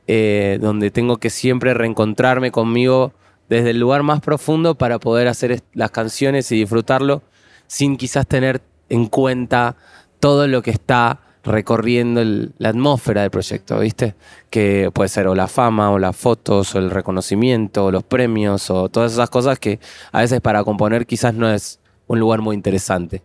eh, 0.06 0.58
donde 0.60 0.90
tengo 0.90 1.18
que 1.18 1.30
siempre 1.30 1.74
reencontrarme 1.74 2.50
conmigo 2.50 3.12
desde 3.48 3.70
el 3.70 3.78
lugar 3.78 4.02
más 4.02 4.20
profundo 4.20 4.74
para 4.74 4.98
poder 4.98 5.28
hacer 5.28 5.62
las 5.74 5.90
canciones 5.90 6.50
y 6.50 6.56
disfrutarlo 6.56 7.22
sin 7.66 7.96
quizás 7.96 8.26
tener 8.26 8.62
en 8.88 9.06
cuenta 9.06 9.76
todo 10.20 10.48
lo 10.48 10.62
que 10.62 10.70
está 10.70 11.20
recorriendo 11.48 12.22
la 12.58 12.68
atmósfera 12.68 13.22
del 13.22 13.30
proyecto, 13.30 13.78
¿viste? 13.80 14.14
Que 14.50 14.90
puede 14.92 15.08
ser 15.08 15.26
o 15.26 15.34
la 15.34 15.48
fama, 15.48 15.90
o 15.90 15.98
las 15.98 16.14
fotos, 16.16 16.74
o 16.74 16.78
el 16.78 16.90
reconocimiento, 16.90 17.86
o 17.86 17.90
los 17.90 18.04
premios, 18.04 18.70
o 18.70 18.88
todas 18.88 19.12
esas 19.12 19.30
cosas 19.30 19.58
que 19.58 19.80
a 20.12 20.20
veces 20.20 20.40
para 20.40 20.62
componer 20.62 21.06
quizás 21.06 21.34
no 21.34 21.50
es 21.50 21.80
un 22.06 22.20
lugar 22.20 22.40
muy 22.40 22.54
interesante. 22.54 23.22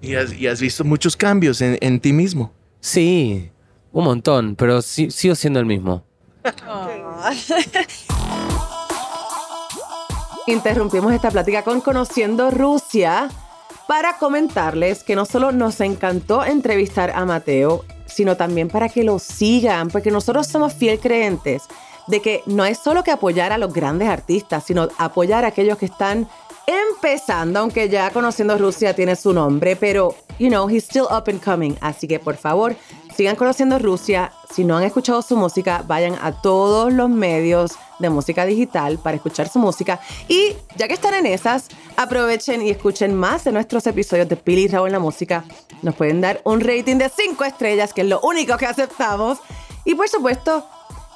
¿Y 0.00 0.14
has, 0.14 0.60
visto 0.60 0.84
muchos 0.84 1.16
cambios 1.16 1.60
en, 1.60 2.00
ti 2.00 2.12
mismo? 2.12 2.52
Sí, 2.80 3.50
un 3.92 4.04
montón, 4.04 4.54
pero 4.56 4.80
sigo 4.82 5.34
siendo 5.34 5.58
el 5.58 5.66
mismo. 5.66 6.04
Interrumpimos 10.46 11.12
esta 11.12 11.32
plática 11.32 11.64
con 11.64 11.80
Conociendo 11.80 12.52
Rusia 12.52 13.28
para 13.86 14.18
comentarles 14.18 15.02
que 15.04 15.14
no 15.14 15.24
solo 15.24 15.52
nos 15.52 15.80
encantó 15.80 16.44
entrevistar 16.44 17.12
a 17.14 17.24
Mateo, 17.24 17.84
sino 18.06 18.36
también 18.36 18.68
para 18.68 18.88
que 18.88 19.04
lo 19.04 19.18
sigan, 19.18 19.88
porque 19.88 20.10
nosotros 20.10 20.46
somos 20.46 20.74
fiel 20.74 20.98
creyentes 20.98 21.62
de 22.06 22.22
que 22.22 22.42
no 22.46 22.64
es 22.64 22.78
solo 22.78 23.02
que 23.02 23.10
apoyar 23.10 23.52
a 23.52 23.58
los 23.58 23.72
grandes 23.72 24.08
artistas, 24.08 24.64
sino 24.64 24.88
apoyar 24.98 25.44
a 25.44 25.48
aquellos 25.48 25.78
que 25.78 25.86
están 25.86 26.28
empezando, 26.66 27.60
aunque 27.60 27.88
ya 27.88 28.10
conociendo 28.10 28.58
Rusia 28.58 28.94
tiene 28.94 29.14
su 29.14 29.32
nombre, 29.32 29.76
pero, 29.76 30.14
you 30.38 30.48
know, 30.48 30.68
he's 30.68 30.84
still 30.84 31.04
up 31.04 31.24
and 31.28 31.42
coming. 31.42 31.76
Así 31.80 32.08
que, 32.08 32.18
por 32.18 32.36
favor, 32.36 32.74
sigan 33.16 33.36
conociendo 33.36 33.78
Rusia. 33.78 34.32
Si 34.52 34.64
no 34.64 34.76
han 34.76 34.84
escuchado 34.84 35.22
su 35.22 35.36
música, 35.36 35.84
vayan 35.86 36.16
a 36.20 36.32
todos 36.42 36.92
los 36.92 37.08
medios 37.08 37.72
de 38.00 38.10
música 38.10 38.44
digital 38.44 38.98
para 38.98 39.16
escuchar 39.16 39.48
su 39.48 39.58
música. 39.60 40.00
Y 40.28 40.54
ya 40.76 40.88
que 40.88 40.94
están 40.94 41.14
en 41.14 41.26
esas, 41.26 41.68
aprovechen 41.96 42.62
y 42.62 42.70
escuchen 42.70 43.14
más 43.14 43.44
de 43.44 43.52
nuestros 43.52 43.86
episodios 43.86 44.28
de 44.28 44.36
Pili 44.36 44.64
y 44.64 44.68
Raúl 44.68 44.88
en 44.88 44.92
la 44.94 44.98
música. 44.98 45.44
Nos 45.82 45.94
pueden 45.94 46.20
dar 46.20 46.40
un 46.44 46.60
rating 46.60 46.96
de 46.96 47.08
5 47.08 47.44
estrellas, 47.44 47.92
que 47.92 48.00
es 48.00 48.08
lo 48.08 48.20
único 48.20 48.56
que 48.56 48.66
aceptamos. 48.66 49.38
Y 49.84 49.94
por 49.94 50.08
supuesto, 50.08 50.66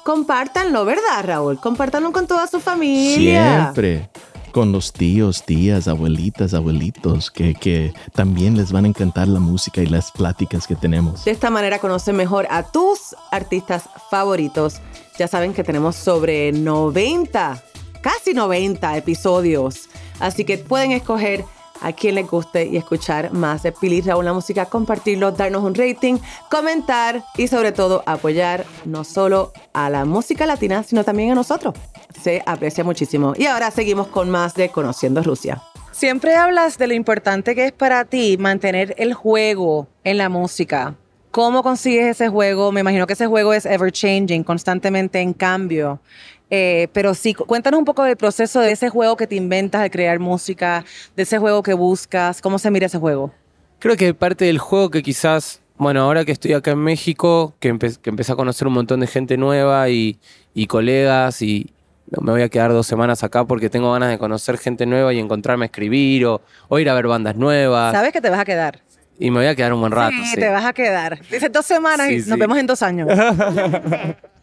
compártanlo, 0.03 0.85
¿verdad, 0.85 1.23
Raúl? 1.23 1.59
Compártanlo 1.59 2.11
con 2.11 2.27
toda 2.27 2.47
su 2.47 2.59
familia. 2.59 3.71
Siempre 3.73 4.09
con 4.51 4.71
los 4.71 4.93
tíos, 4.93 5.43
tías, 5.43 5.87
abuelitas, 5.87 6.53
abuelitos, 6.53 7.31
que, 7.31 7.53
que, 7.53 7.93
también 8.13 8.57
les 8.57 8.71
van 8.71 8.85
a 8.85 8.89
encantar 8.89 9.27
la 9.27 9.39
música 9.39 9.81
y 9.81 9.87
las 9.87 10.11
pláticas 10.11 10.67
que 10.67 10.75
tenemos. 10.75 11.25
De 11.25 11.31
esta 11.31 11.49
manera 11.49 11.79
conocen 11.79 12.15
mejor 12.15 12.47
a 12.49 12.63
tus 12.63 13.15
artistas 13.31 13.89
favoritos. 14.09 14.81
Ya 15.17 15.27
saben 15.27 15.53
que 15.53 15.63
tenemos 15.63 15.95
sobre 15.95 16.51
90, 16.51 17.63
casi 18.01 18.33
90 18.33 18.97
episodios, 18.97 19.89
así 20.19 20.45
que 20.45 20.57
pueden 20.57 20.91
escoger 20.91 21.45
a 21.81 21.91
quien 21.93 22.15
les 22.15 22.27
guste 22.29 22.65
y 22.65 22.77
escuchar 22.77 23.33
más 23.33 23.63
de 23.63 23.71
Pili 23.71 24.01
Raúl 24.01 24.25
la 24.25 24.33
música, 24.33 24.65
compartirlo, 24.65 25.31
darnos 25.31 25.63
un 25.63 25.75
rating, 25.75 26.17
comentar 26.49 27.23
y 27.37 27.47
sobre 27.47 27.71
todo 27.71 28.03
apoyar 28.05 28.65
no 28.85 29.03
solo 29.03 29.51
a 29.73 29.89
la 29.89 30.05
música 30.05 30.45
latina, 30.45 30.83
sino 30.83 31.03
también 31.03 31.31
a 31.31 31.35
nosotros. 31.35 31.75
Se 32.21 32.41
aprecia 32.45 32.83
muchísimo. 32.83 33.33
Y 33.37 33.45
ahora 33.45 33.71
seguimos 33.71 34.07
con 34.07 34.29
más 34.29 34.53
de 34.53 34.69
Conociendo 34.69 35.23
Rusia. 35.23 35.61
Siempre 35.91 36.35
hablas 36.35 36.77
de 36.77 36.87
lo 36.87 36.93
importante 36.93 37.53
que 37.53 37.65
es 37.65 37.71
para 37.71 38.05
ti 38.05 38.37
mantener 38.37 38.95
el 38.97 39.13
juego 39.13 39.87
en 40.03 40.17
la 40.17 40.29
música. 40.29 40.95
¿Cómo 41.31 41.63
consigues 41.63 42.07
ese 42.07 42.27
juego? 42.27 42.71
Me 42.71 42.81
imagino 42.81 43.07
que 43.07 43.13
ese 43.13 43.27
juego 43.27 43.53
es 43.53 43.65
ever 43.65 43.91
changing, 43.91 44.43
constantemente 44.43 45.21
en 45.21 45.33
cambio. 45.33 46.01
Eh, 46.53 46.89
pero 46.91 47.13
sí, 47.13 47.33
cuéntanos 47.33 47.79
un 47.79 47.85
poco 47.85 48.03
del 48.03 48.17
proceso 48.17 48.59
de 48.59 48.73
ese 48.73 48.89
juego 48.89 49.15
que 49.15 49.25
te 49.25 49.35
inventas 49.35 49.81
de 49.81 49.89
crear 49.89 50.19
música, 50.19 50.83
de 51.15 51.23
ese 51.23 51.39
juego 51.39 51.63
que 51.63 51.73
buscas, 51.73 52.41
¿cómo 52.41 52.59
se 52.59 52.69
mira 52.69 52.87
ese 52.87 52.97
juego? 52.97 53.31
Creo 53.79 53.95
que 53.95 54.13
parte 54.13 54.43
del 54.43 54.59
juego 54.59 54.89
que 54.89 55.01
quizás, 55.01 55.61
bueno, 55.77 56.01
ahora 56.01 56.25
que 56.25 56.33
estoy 56.33 56.51
acá 56.51 56.71
en 56.71 56.79
México, 56.79 57.55
que, 57.61 57.69
empecé 57.69 58.31
a 58.33 58.35
conocer 58.35 58.67
un 58.67 58.73
montón 58.73 58.99
de 58.99 59.07
gente 59.07 59.37
nueva 59.37 59.89
y, 59.89 60.19
colegas 60.67 61.41
y, 61.41 61.71
me 62.19 62.33
voy 62.33 62.41
a 62.41 62.49
quedar 62.49 62.73
dos 62.73 62.85
semanas 62.85 63.23
acá 63.23 63.45
porque 63.45 63.69
tengo 63.69 63.93
ganas 63.93 64.09
de 64.09 64.17
conocer 64.17 64.57
gente 64.57 64.85
nueva 64.85 65.13
y 65.13 65.19
encontrarme 65.19 65.63
a 65.63 65.67
escribir 65.67 66.25
o, 66.25 66.41
ir 66.77 66.89
a 66.89 66.93
ver 66.93 67.07
bandas 67.07 67.37
nuevas. 67.37 67.93
¿Sabes 67.93 68.11
que 68.11 68.19
te 68.19 68.29
vas 68.29 68.41
a 68.41 68.45
quedar? 68.45 68.81
Y 69.17 69.31
me 69.31 69.37
voy 69.37 69.47
a 69.47 69.55
quedar 69.55 69.71
un 69.71 69.79
buen 69.79 69.93
rato. 69.93 70.17
Sí, 70.25 70.35
te 70.35 70.49
vas 70.49 70.65
a 70.65 70.73
quedar. 70.73 71.21
Dice 71.31 71.47
dos 71.47 71.65
semanas 71.65 72.11
y 72.11 72.17
nos 72.17 72.37
vemos 72.37 72.57
en 72.57 72.67
dos 72.67 72.83
años. 72.83 73.07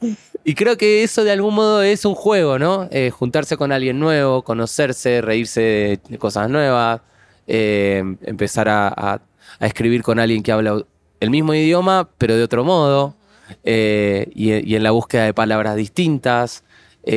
Y 0.49 0.55
creo 0.55 0.79
que 0.79 1.03
eso 1.03 1.25
de 1.25 1.33
algún 1.33 1.55
modo 1.55 1.83
es 1.83 2.07
un 2.07 2.15
juego, 2.15 2.59
¿no? 2.59 2.89
Eh, 2.91 3.11
juntarse 3.11 3.59
con 3.59 3.71
alguien 3.71 4.01
nuevo, 4.01 4.41
conocerse, 4.41 5.21
reírse 5.21 6.01
de 6.09 6.19
cosas 6.19 6.49
nuevas, 6.49 7.03
eh, 7.47 8.03
empezar 8.23 8.67
a, 8.71 9.21
escribir 9.61 10.03
con 10.03 10.19
alguien 10.19 10.43
que 10.43 10.51
habla 10.51 10.83
el 11.21 11.29
mismo 11.29 11.53
idioma, 11.53 12.09
pero 12.17 12.35
de 12.35 12.45
otro 12.45 12.65
modo, 12.65 13.15
eh, 13.63 14.31
y, 14.35 14.75
en 14.75 14.83
la 14.83 14.91
búsqueda 14.93 15.25
de 15.25 15.35
palabras 15.35 15.77
distintas. 15.77 16.65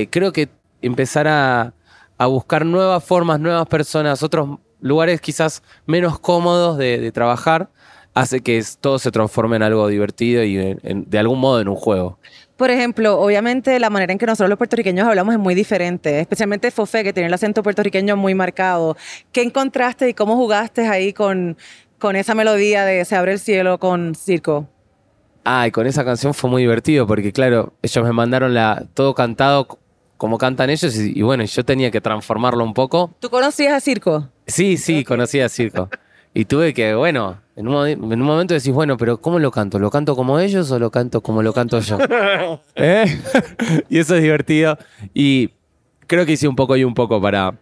creo 0.09 0.33
que 0.33 0.50
empezar 0.81 1.29
a, 1.29 1.73
buscar 2.27 2.65
nuevas 2.65 3.01
formas, 3.01 3.39
nuevas 3.39 3.65
personas, 3.67 4.23
otros 4.23 4.59
lugares 4.81 5.21
quizás 5.21 5.63
menos 5.85 6.19
cómodos 6.19 6.77
de, 6.77 7.09
trabajar, 7.13 7.69
hace 8.13 8.41
que 8.41 8.61
todo 8.81 9.00
se 9.00 9.09
transforme 9.09 9.55
en 9.55 9.63
algo 9.63 9.88
divertido 9.88 10.43
y 10.43 10.75
de 10.83 11.17
algún 11.17 11.39
modo 11.39 11.61
en 11.61 11.69
un 11.69 11.77
juego. 11.77 12.19
Por 12.62 12.70
ejemplo, 12.70 13.20
obviamente 13.20 13.80
la 13.80 13.89
manera 13.89 14.13
en 14.13 14.20
que 14.20 14.27
nosotros 14.27 14.48
los 14.48 14.56
puertorriqueños 14.60 15.08
hablamos 15.08 15.34
es 15.34 15.39
muy 15.39 15.56
diferente, 15.56 16.20
especialmente 16.20 16.70
Fofé, 16.70 17.03
que 17.03 17.12
tiene 17.12 17.25
el 17.25 17.34
acento 17.34 17.63
puertorriqueño 17.63 18.15
muy 18.15 18.36
marcado. 18.36 18.96
¿Qué 19.32 19.41
encontraste 19.41 20.10
y 20.10 20.13
cómo 20.13 20.36
jugaste 20.36 20.88
ahí 20.88 21.12
con, 21.12 21.58
con 21.98 22.15
esa 22.15 22.36
melodía 22.36 22.86
de 22.86 23.03
Se 23.03 23.15
abre 23.15 23.32
el 23.32 23.39
cielo 23.39 23.80
con 23.80 24.13
Circo? 24.13 24.70
Ay, 25.44 25.72
con 25.72 25.88
esa 25.88 26.06
canción 26.06 26.36
fue 26.36 26.51
muy 26.51 26.62
divertido 26.62 27.08
porque, 27.08 27.34
claro, 27.34 27.74
ellos 27.82 28.06
me 28.06 28.13
mandaron 28.13 28.53
la, 28.53 28.86
todo 28.94 29.15
cantado 29.15 29.80
como 30.18 30.38
cantan 30.38 30.70
ellos 30.70 30.96
y, 30.96 31.18
y 31.18 31.24
bueno, 31.24 31.44
yo 31.44 31.65
tenía 31.65 31.89
que 31.89 32.00
transformarlo 32.00 32.63
un 32.63 32.75
poco. 32.75 33.12
¿Tú 33.20 33.32
conocías 33.32 33.74
a 33.74 33.80
Circo? 33.80 34.30
Sí, 34.46 34.77
sí, 34.77 35.03
conocía 35.03 35.48
a 35.48 35.50
Circo. 35.50 35.89
Y 36.33 36.45
tuve 36.45 36.73
que, 36.73 36.95
bueno, 36.95 37.41
en 37.57 37.67
un, 37.67 38.21
momento 38.21 38.53
decís, 38.53 38.71
bueno, 38.71 38.95
pero 38.97 39.19
¿cómo 39.19 39.38
lo 39.39 39.51
canto? 39.51 39.79
¿Lo 39.79 39.91
canto 39.91 40.15
como 40.15 40.39
ellos 40.39 40.71
o 40.71 40.79
lo 40.79 40.89
canto 40.89 41.21
como 41.21 41.43
lo 41.43 41.53
canto 41.53 41.79
yo? 41.79 41.97
¿Eh? 42.75 43.21
y 43.89 44.00
eso 44.00 44.15
es 44.15 44.21
divertido. 44.21 44.77
Y 45.13 45.50
creo 46.07 46.25
que 46.25 46.33
hice 46.33 46.47
un 46.47 46.55
poco 46.55 46.77
y 46.77 46.85
un 46.85 46.93
poco 46.93 47.21
para, 47.21 47.55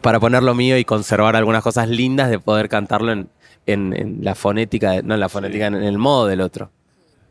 para 0.00 0.20
poner 0.20 0.42
lo 0.44 0.54
mío 0.54 0.78
y 0.78 0.84
conservar 0.84 1.34
algunas 1.34 1.64
cosas 1.64 1.88
lindas 1.88 2.30
de 2.30 2.38
poder 2.38 2.68
cantarlo 2.68 3.10
en, 3.10 3.28
en, 3.66 4.18
la 4.22 4.36
fonética, 4.36 5.02
no 5.02 5.14
en 5.14 5.20
la 5.20 5.28
fonética, 5.28 5.66
en 5.66 5.74
el 5.74 5.98
modo 5.98 6.26
del 6.26 6.40
otro. 6.40 6.70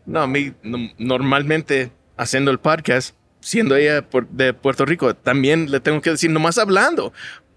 No, 0.06 0.22
a 0.22 0.28
mí 0.28 0.54
normalmente 0.98 1.92
haciendo 2.18 2.52
el 2.52 2.60
podcast, 2.60 3.16
siendo 3.40 3.76
ella 3.76 4.04
de 4.32 4.54
Puerto 4.54 4.86
Rico, 4.86 5.16
también 5.16 5.72
le 5.72 5.80
tengo 5.80 6.02
que 6.02 6.12
decir, 6.12 6.30
nomás 6.32 6.58
hablando, 6.58 7.14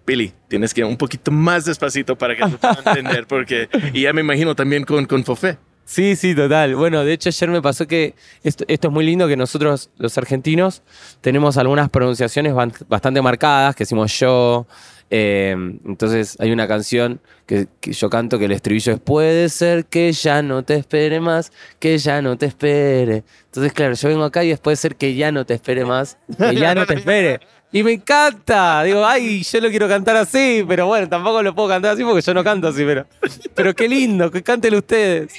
Billy, 0.07 0.33
tienes 0.49 0.75
que 0.75 0.81
ir 0.81 0.87
un 0.87 0.97
poquito 0.97 1.31
más 1.31 1.65
despacito 1.65 2.17
para 2.17 2.37
que 2.37 2.49
se 2.49 2.59
pueda 2.59 2.75
entender, 2.87 3.27
porque, 3.27 3.69
y 3.93 4.03
ya 4.03 4.13
me 4.13 4.21
imagino 4.21 4.55
también 4.55 4.85
con, 4.85 5.07
con 5.07 5.25
Fofé. 5.25 5.59
Sí, 5.85 6.17
sí, 6.17 6.35
total. 6.35 6.75
Bueno, 6.77 7.05
de 7.05 7.13
hecho 7.13 7.29
ayer 7.29 7.51
me 7.51 7.61
pasó 7.61 7.87
que 7.87 8.15
esto, 8.43 8.65
es 8.67 8.91
muy 8.91 9.05
lindo 9.05 9.27
que 9.29 9.37
nosotros, 9.37 9.91
los 9.99 10.17
argentinos, 10.17 10.83
tenemos 11.21 11.57
algunas 11.57 11.91
pronunciaciones 11.91 12.55
bastante 12.89 13.21
marcadas, 13.21 13.75
que 13.75 13.85
decimos 13.85 14.19
yo. 14.19 14.67
Eh, 15.15 15.55
entonces 15.85 16.39
hay 16.41 16.53
una 16.53 16.67
canción 16.67 17.21
que, 17.45 17.67
que, 17.81 17.93
yo 17.93 18.09
canto 18.09 18.39
que 18.39 18.47
el 18.47 18.53
estribillo 18.53 18.95
es 18.95 19.01
puede 19.01 19.51
ser 19.51 19.85
que 19.85 20.11
ya 20.13 20.41
no 20.41 20.63
te 20.63 20.77
espere 20.77 21.21
más, 21.21 21.53
que 21.79 21.99
ya 21.99 22.23
no 22.23 22.39
te 22.39 22.47
espere. 22.47 23.25
Entonces, 23.47 23.75
claro, 23.75 23.93
yo 23.93 24.09
vengo 24.09 24.25
acá 24.25 24.45
y 24.45 24.49
después 24.49 24.63
puede 24.63 24.77
ser 24.77 24.97
que 24.97 25.15
ya 25.15 25.31
no 25.31 25.45
te 25.45 25.53
espere 25.53 25.85
más, 25.85 26.17
que 26.39 26.55
ya 26.55 26.75
no 26.75 26.87
te 26.87 26.95
espere. 26.95 27.41
Y 27.73 27.83
me 27.83 27.93
encanta. 27.93 28.83
Digo, 28.83 29.05
ay, 29.05 29.43
yo 29.43 29.61
lo 29.61 29.71
quiero 29.71 29.89
cantar 29.89 30.17
así, 30.17 30.65
pero 30.69 30.87
bueno, 30.87 31.09
tampoco 31.09 31.43
lo 31.43 31.55
puedo 31.55 31.69
cantar 31.69 31.95
así 31.95 32.05
porque 32.05 32.21
yo 32.21 32.35
no 32.35 32.45
canto 32.45 32.69
así, 32.69 32.85
pero, 32.85 33.07
pero 33.55 33.75
qué 33.75 33.89
lindo, 33.89 34.31
que 34.31 34.43
canten 34.43 34.75
ustedes. 34.75 35.33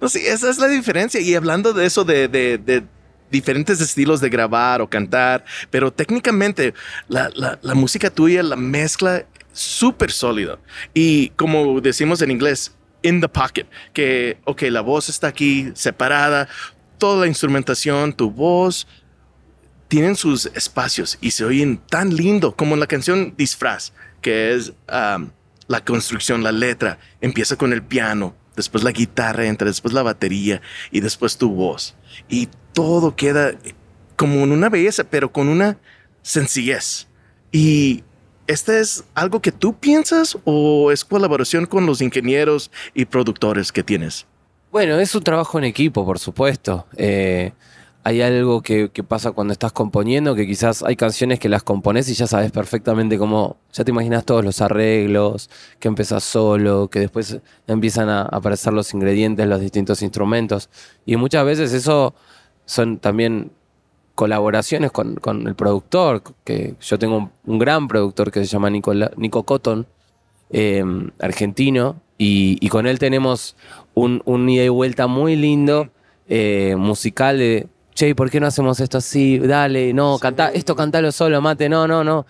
No, 0.00 0.08
sí, 0.08 0.20
esa 0.26 0.50
es 0.50 0.58
la 0.58 0.66
diferencia. 0.66 1.20
Y 1.20 1.34
hablando 1.34 1.72
de 1.72 1.86
eso, 1.86 2.04
de, 2.04 2.26
de, 2.26 2.84
diferentes 3.30 3.80
estilos 3.80 4.20
de 4.20 4.28
grabar 4.28 4.80
o 4.80 4.90
cantar, 4.90 5.44
pero 5.70 5.92
técnicamente 5.92 6.74
la, 7.06 7.30
la, 7.34 7.60
la 7.62 7.74
música 7.74 8.10
tuya, 8.10 8.42
la 8.42 8.56
mezcla 8.56 9.24
súper 9.52 10.10
sólida. 10.10 10.58
Y 10.94 11.28
como 11.30 11.80
decimos 11.80 12.22
en 12.22 12.32
inglés, 12.32 12.74
in 13.02 13.20
the 13.20 13.28
pocket, 13.28 13.66
que, 13.92 14.38
ok, 14.44 14.62
la 14.62 14.80
voz 14.80 15.08
está 15.08 15.28
aquí 15.28 15.70
separada, 15.74 16.48
toda 16.98 17.20
la 17.20 17.26
instrumentación, 17.26 18.12
tu 18.12 18.30
voz, 18.30 18.86
tienen 19.90 20.14
sus 20.14 20.46
espacios 20.46 21.18
y 21.20 21.32
se 21.32 21.44
oyen 21.44 21.78
tan 21.78 22.14
lindo 22.14 22.54
como 22.54 22.76
la 22.76 22.86
canción 22.86 23.34
Disfraz, 23.36 23.92
que 24.22 24.54
es 24.54 24.72
la 24.86 25.84
construcción, 25.84 26.44
la 26.44 26.52
letra. 26.52 27.00
Empieza 27.20 27.56
con 27.56 27.72
el 27.72 27.82
piano, 27.82 28.36
después 28.54 28.84
la 28.84 28.92
guitarra 28.92 29.46
entra, 29.46 29.66
después 29.66 29.92
la 29.92 30.04
batería 30.04 30.62
y 30.92 31.00
después 31.00 31.36
tu 31.36 31.50
voz. 31.50 31.96
Y 32.28 32.48
todo 32.72 33.16
queda 33.16 33.52
como 34.14 34.44
en 34.44 34.52
una 34.52 34.68
belleza, 34.68 35.02
pero 35.02 35.32
con 35.32 35.48
una 35.48 35.76
sencillez. 36.22 37.08
Y 37.50 38.04
¿este 38.46 38.78
es 38.78 39.02
algo 39.14 39.42
que 39.42 39.50
tú 39.50 39.76
piensas 39.76 40.38
o 40.44 40.92
es 40.92 41.04
colaboración 41.04 41.66
con 41.66 41.84
los 41.84 42.00
ingenieros 42.00 42.70
y 42.94 43.06
productores 43.06 43.72
que 43.72 43.82
tienes? 43.82 44.24
Bueno, 44.70 45.00
es 45.00 45.12
un 45.16 45.24
trabajo 45.24 45.58
en 45.58 45.64
equipo, 45.64 46.06
por 46.06 46.20
supuesto. 46.20 46.86
Eh, 46.96 47.50
hay 48.02 48.22
algo 48.22 48.62
que, 48.62 48.88
pasa 49.06 49.32
cuando 49.32 49.52
estás 49.52 49.72
componiendo, 49.72 50.34
que 50.34 50.46
quizás 50.46 50.82
hay 50.82 50.96
canciones 50.96 51.38
que 51.38 51.48
las 51.48 51.62
compones 51.62 52.08
y 52.08 52.14
ya 52.14 52.26
sabes 52.26 52.50
perfectamente 52.50 53.18
cómo, 53.18 53.58
ya 53.72 53.84
te 53.84 53.90
imaginas 53.90 54.24
todos 54.24 54.44
los 54.44 54.60
arreglos, 54.60 55.50
que 55.78 55.88
empezás 55.88 56.24
solo, 56.24 56.88
que 56.88 57.00
después 57.00 57.38
empiezan 57.66 58.08
a 58.08 58.22
aparecer 58.22 58.72
los 58.72 58.94
ingredientes, 58.94 59.46
los 59.46 59.60
distintos 59.60 60.02
instrumentos. 60.02 60.70
Y 61.04 61.16
muchas 61.16 61.44
veces 61.44 61.72
eso 61.72 62.14
son 62.64 62.98
también 62.98 63.52
colaboraciones 64.14 64.92
con, 64.92 65.18
el 65.46 65.54
productor, 65.54 66.22
que 66.44 66.76
yo 66.80 66.98
tengo 66.98 67.30
un, 67.44 67.58
gran 67.58 67.86
productor 67.86 68.30
que 68.30 68.40
se 68.40 68.46
llama 68.46 68.70
Nico 68.70 69.42
Cotton, 69.44 69.86
eh, 70.50 70.84
argentino, 71.18 72.00
y, 72.16 72.68
con 72.68 72.86
él 72.86 72.98
tenemos 72.98 73.56
un, 73.94 74.48
ida 74.48 74.64
y 74.64 74.68
vuelta 74.68 75.06
muy 75.06 75.36
lindo, 75.36 75.88
eh, 76.28 76.76
musical 76.76 77.38
de, 77.38 77.66
che, 78.00 78.14
¿por 78.14 78.30
qué 78.30 78.40
no 78.40 78.46
hacemos 78.46 78.80
esto 78.80 78.98
así? 78.98 79.38
Dale, 79.38 79.92
no, 79.92 80.18
canta, 80.18 80.50
esto 80.52 80.74
cantalo 80.74 81.12
solo, 81.12 81.42
mate, 81.42 81.68
no, 81.68 81.86
no, 81.86 82.02
no, 82.02 82.26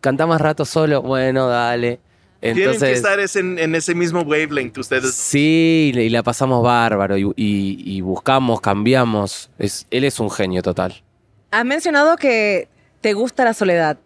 canta 0.00 0.26
más 0.26 0.40
rato 0.40 0.64
solo, 0.64 1.02
bueno, 1.02 1.46
dale. 1.46 2.00
Entonces, 2.40 2.78
Tienen 2.78 2.94
que 2.94 3.26
estar 3.26 3.42
en, 3.60 3.74
ese 3.74 3.94
mismo 3.94 4.22
wavelength 4.22 4.78
ustedes. 4.78 5.14
Sí, 5.14 5.92
y 5.94 6.08
la 6.08 6.22
pasamos 6.22 6.62
bárbaro 6.62 7.16
y, 7.18 8.00
buscamos, 8.00 8.62
cambiamos. 8.62 9.50
Es, 9.58 9.86
él 9.90 10.04
es 10.04 10.18
un 10.20 10.30
genio 10.30 10.62
total. 10.62 11.02
Has 11.50 11.66
mencionado 11.66 12.16
que 12.16 12.68
te 13.02 13.12
gusta 13.12 13.44
la 13.44 13.52
soledad. 13.52 13.98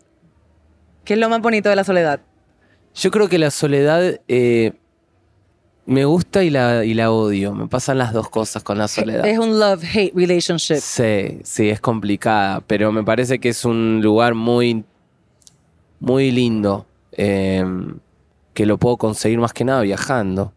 ¿Qué 1.05 1.15
es 1.15 1.21
lo 1.21 1.29
más 1.29 1.41
bonito 1.43 1.69
de 1.69 1.77
la 1.77 1.85
soledad? 1.85 2.23
Yo 2.97 3.13
creo 3.13 3.29
que 3.29 3.39
la 3.39 3.53
soledad 3.53 4.21
eh, 4.27 4.73
me 5.87 6.05
gusta 6.05 6.43
y 6.43 6.51
la, 6.51 6.85
y 6.85 6.95
la 6.95 7.11
odio. 7.11 7.55
Me 7.55 7.67
pasan 7.67 7.99
las 7.99 8.13
dos 8.13 8.29
cosas 8.29 8.63
con 8.63 8.79
la 8.79 8.89
soledad. 8.89 9.27
Es 9.27 9.39
un 9.39 9.59
love-hate 9.59 10.13
relationship. 10.15 10.77
Sí, 10.77 11.41
sí, 11.43 11.69
es 11.69 11.81
complicada, 11.81 12.61
pero 12.67 12.93
me 12.93 13.03
parece 13.05 13.39
que 13.39 13.51
es 13.51 13.65
un 13.65 14.01
lugar 14.03 14.35
muy, 14.35 14.85
muy 16.01 16.31
lindo. 16.31 16.87
Em, 17.13 17.99
que 18.55 18.67
lo 18.67 18.79
puedo 18.79 18.97
conseguir 18.97 19.39
más 19.39 19.53
que 19.53 19.65
nada 19.65 19.83
viajando. 19.83 20.53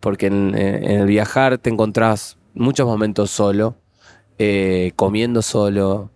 Porque 0.00 0.26
en, 0.26 0.54
el 0.54 1.06
viajar 1.06 1.58
te 1.58 1.70
encontrás 1.70 2.38
muchos 2.54 2.86
momentos 2.86 3.30
solo, 3.30 3.76
eh, 4.38 4.92
comiendo 4.94 5.42
solo, 5.42 6.10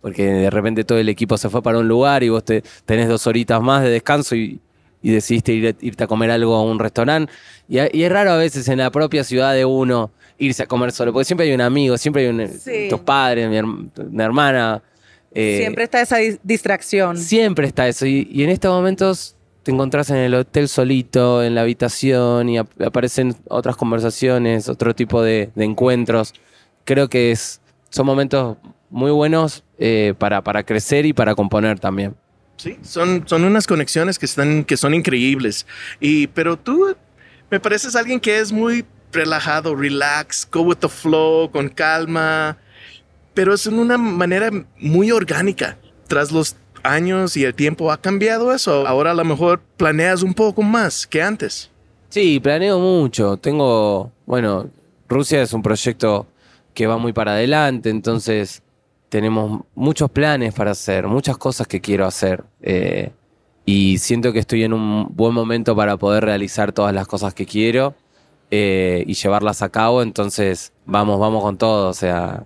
porque 0.00 0.24
de 0.24 0.50
repente 0.50 0.84
todo 0.84 0.98
el 0.98 1.08
equipo 1.08 1.36
se 1.36 1.50
fue 1.50 1.62
para 1.62 1.78
un 1.78 1.88
lugar 1.88 2.22
y 2.22 2.28
vos 2.28 2.44
te, 2.44 2.62
tenés 2.84 3.08
dos 3.08 3.26
horitas 3.26 3.60
más 3.60 3.82
de 3.82 3.90
descanso 3.90 4.36
y, 4.36 4.60
y 5.04 5.12
decidiste 5.12 5.52
irte 5.52 6.04
a 6.04 6.06
comer 6.06 6.30
algo 6.30 6.54
a 6.54 6.62
un 6.62 6.78
restaurante. 6.78 7.30
Y, 7.68 7.78
es 7.78 8.10
raro 8.10 8.30
a 8.32 8.36
veces 8.38 8.66
en 8.68 8.78
la 8.78 8.90
propia 8.90 9.22
ciudad 9.22 9.52
de 9.52 9.66
uno 9.66 10.10
irse 10.38 10.62
a 10.62 10.66
comer 10.66 10.92
solo, 10.92 11.12
porque 11.12 11.26
siempre 11.26 11.46
hay 11.46 11.52
un 11.52 11.60
amigo, 11.60 11.98
siempre 11.98 12.22
hay 12.22 12.28
un, 12.28 12.50
tus 12.88 13.00
padres, 13.00 13.50
mi, 13.50 14.22
hermana. 14.22 14.82
Eh, 15.30 15.58
siempre 15.60 15.84
está 15.84 16.00
esa 16.00 16.16
distracción. 16.42 17.18
Siempre 17.18 17.66
está 17.66 17.86
eso. 17.86 18.06
Y, 18.06 18.42
en 18.42 18.48
estos 18.48 18.72
momentos 18.72 19.36
te 19.62 19.72
encontrás 19.72 20.08
en 20.08 20.16
el 20.16 20.34
hotel 20.34 20.68
solito, 20.68 21.44
en 21.44 21.54
la 21.54 21.60
habitación, 21.60 22.48
y 22.48 22.56
aparecen 22.56 23.36
otras 23.48 23.76
conversaciones, 23.76 24.70
otro 24.70 24.94
tipo 24.94 25.22
de, 25.22 25.50
encuentros. 25.56 26.32
Creo 26.84 27.10
que 27.10 27.30
es, 27.30 27.60
son 27.90 28.06
momentos 28.06 28.56
muy 28.88 29.10
buenos 29.10 29.64
eh, 29.78 30.14
para, 30.16 30.42
para 30.42 30.62
crecer 30.62 31.04
y 31.04 31.12
para 31.12 31.34
componer 31.34 31.78
también. 31.78 32.14
Sí, 32.56 32.78
son, 32.82 33.24
son 33.26 33.44
unas 33.44 33.66
conexiones 33.66 34.18
que, 34.18 34.26
están, 34.26 34.64
que 34.64 34.76
son 34.76 34.94
increíbles. 34.94 35.66
Y, 36.00 36.28
pero 36.28 36.56
tú 36.56 36.96
me 37.50 37.60
pareces 37.60 37.96
alguien 37.96 38.20
que 38.20 38.38
es 38.38 38.52
muy 38.52 38.84
relajado, 39.12 39.74
relax, 39.74 40.48
go 40.50 40.62
with 40.62 40.76
the 40.76 40.88
flow, 40.88 41.50
con 41.50 41.68
calma, 41.68 42.58
pero 43.32 43.54
es 43.54 43.66
en 43.66 43.78
una 43.78 43.98
manera 43.98 44.50
muy 44.78 45.10
orgánica. 45.10 45.78
Tras 46.06 46.30
los 46.30 46.56
años 46.82 47.36
y 47.36 47.44
el 47.44 47.54
tiempo 47.54 47.90
ha 47.90 48.00
cambiado 48.00 48.52
eso. 48.52 48.86
Ahora 48.86 49.12
a 49.12 49.14
lo 49.14 49.24
mejor 49.24 49.60
planeas 49.76 50.22
un 50.22 50.34
poco 50.34 50.62
más 50.62 51.06
que 51.06 51.22
antes. 51.22 51.70
Sí, 52.10 52.38
planeo 52.38 52.78
mucho. 52.78 53.36
Tengo, 53.36 54.12
bueno, 54.26 54.70
Rusia 55.08 55.42
es 55.42 55.52
un 55.52 55.62
proyecto 55.62 56.26
que 56.74 56.86
va 56.86 56.98
muy 56.98 57.12
para 57.12 57.32
adelante, 57.32 57.90
entonces 57.90 58.62
tenemos 59.14 59.60
muchos 59.76 60.10
planes 60.10 60.52
para 60.54 60.72
hacer, 60.72 61.06
muchas 61.06 61.38
cosas 61.38 61.68
que 61.68 61.80
quiero 61.80 62.04
hacer. 62.04 62.42
Eh, 62.60 63.12
y 63.64 63.98
siento 63.98 64.32
que 64.32 64.40
estoy 64.40 64.64
en 64.64 64.72
un 64.72 65.06
buen 65.08 65.32
momento 65.32 65.76
para 65.76 65.96
poder 65.96 66.24
realizar 66.24 66.72
todas 66.72 66.92
las 66.92 67.06
cosas 67.06 67.32
que 67.32 67.46
quiero 67.46 67.94
eh, 68.50 69.04
y 69.06 69.14
llevarlas 69.14 69.62
a 69.62 69.68
cabo. 69.68 70.02
Entonces, 70.02 70.72
vamos, 70.84 71.20
vamos 71.20 71.44
con 71.44 71.56
todo. 71.56 71.90
O 71.90 71.92
sea. 71.92 72.42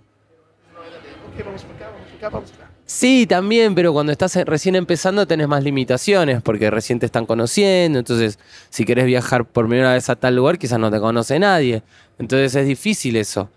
Sí, 2.84 3.26
también, 3.26 3.74
pero 3.74 3.94
cuando 3.94 4.12
estás 4.12 4.36
recién 4.44 4.76
empezando 4.76 5.26
tenés 5.26 5.48
más 5.48 5.64
limitaciones 5.64 6.42
porque 6.42 6.70
recién 6.70 6.98
te 6.98 7.06
están 7.06 7.24
conociendo. 7.24 7.98
Entonces, 7.98 8.38
si 8.68 8.84
querés 8.84 9.06
viajar 9.06 9.46
por 9.46 9.68
primera 9.68 9.94
vez 9.94 10.10
a 10.10 10.16
tal 10.16 10.36
lugar, 10.36 10.58
quizás 10.58 10.78
no 10.78 10.90
te 10.90 11.00
conoce 11.00 11.38
nadie. 11.38 11.82
Entonces, 12.18 12.54
es 12.54 12.66
difícil 12.66 13.16
eso. 13.16 13.48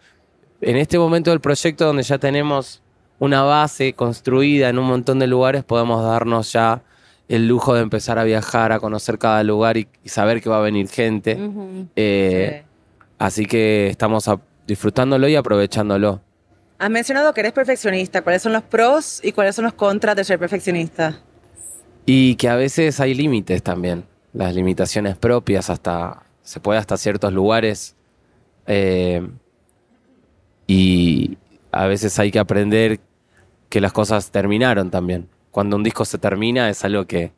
En 0.61 0.77
este 0.77 0.97
momento 0.97 1.31
del 1.31 1.41
proyecto, 1.41 1.83
donde 1.83 2.03
ya 2.03 2.17
tenemos 2.17 2.81
una 3.21 3.43
base 3.43 3.93
construida 3.93 4.69
en 4.69 4.79
un 4.79 4.87
montón 4.87 5.19
de 5.19 5.27
lugares, 5.27 5.63
podemos 5.63 6.03
darnos 6.03 6.51
ya 6.51 6.81
el 7.29 7.47
lujo 7.47 7.75
de 7.75 7.81
empezar 7.81 8.17
a 8.17 8.23
viajar, 8.23 8.71
a 8.71 8.79
conocer 8.79 9.19
cada 9.19 9.43
lugar 9.43 9.77
y, 9.77 9.87
saber 10.05 10.41
que 10.41 10.49
va 10.49 10.57
a 10.57 10.61
venir 10.61 10.89
gente. 10.89 11.37
Eh, 11.95 12.63
así 13.19 13.45
que 13.45 13.89
estamos 13.89 14.27
disfrutándolo 14.65 15.27
y 15.27 15.35
aprovechándolo. 15.35 16.19
Has 16.79 16.89
mencionado 16.89 17.31
que 17.31 17.41
eres 17.41 17.53
perfeccionista. 17.53 18.23
¿Cuáles 18.23 18.41
son 18.41 18.53
los 18.53 18.63
pros 18.63 19.21
y 19.23 19.33
cuáles 19.33 19.55
son 19.55 19.65
los 19.65 19.75
contras 19.75 20.15
de 20.15 20.23
ser 20.23 20.39
perfeccionista? 20.39 21.19
Y 22.07 22.33
que 22.37 22.49
a 22.49 22.55
veces 22.55 22.99
hay 22.99 23.13
límites 23.13 23.61
también. 23.61 24.03
Las 24.33 24.55
limitaciones 24.55 25.15
propias 25.15 25.69
hasta. 25.69 26.23
se 26.41 26.59
puede 26.59 26.79
hasta 26.79 26.97
ciertos 26.97 27.31
lugares. 27.31 27.95
Eh, 28.65 29.29
y 30.65 31.37
a 31.71 31.85
veces 31.85 32.17
hay 32.17 32.31
que 32.31 32.39
aprender 32.39 32.99
que 33.71 33.79
las 33.79 33.93
cosas 33.93 34.31
terminaron 34.31 34.91
también. 34.91 35.29
Cuando 35.49 35.77
un 35.77 35.83
disco 35.83 36.03
se 36.03 36.17
termina 36.17 36.69
es 36.69 36.83
algo 36.83 37.05
que... 37.05 37.31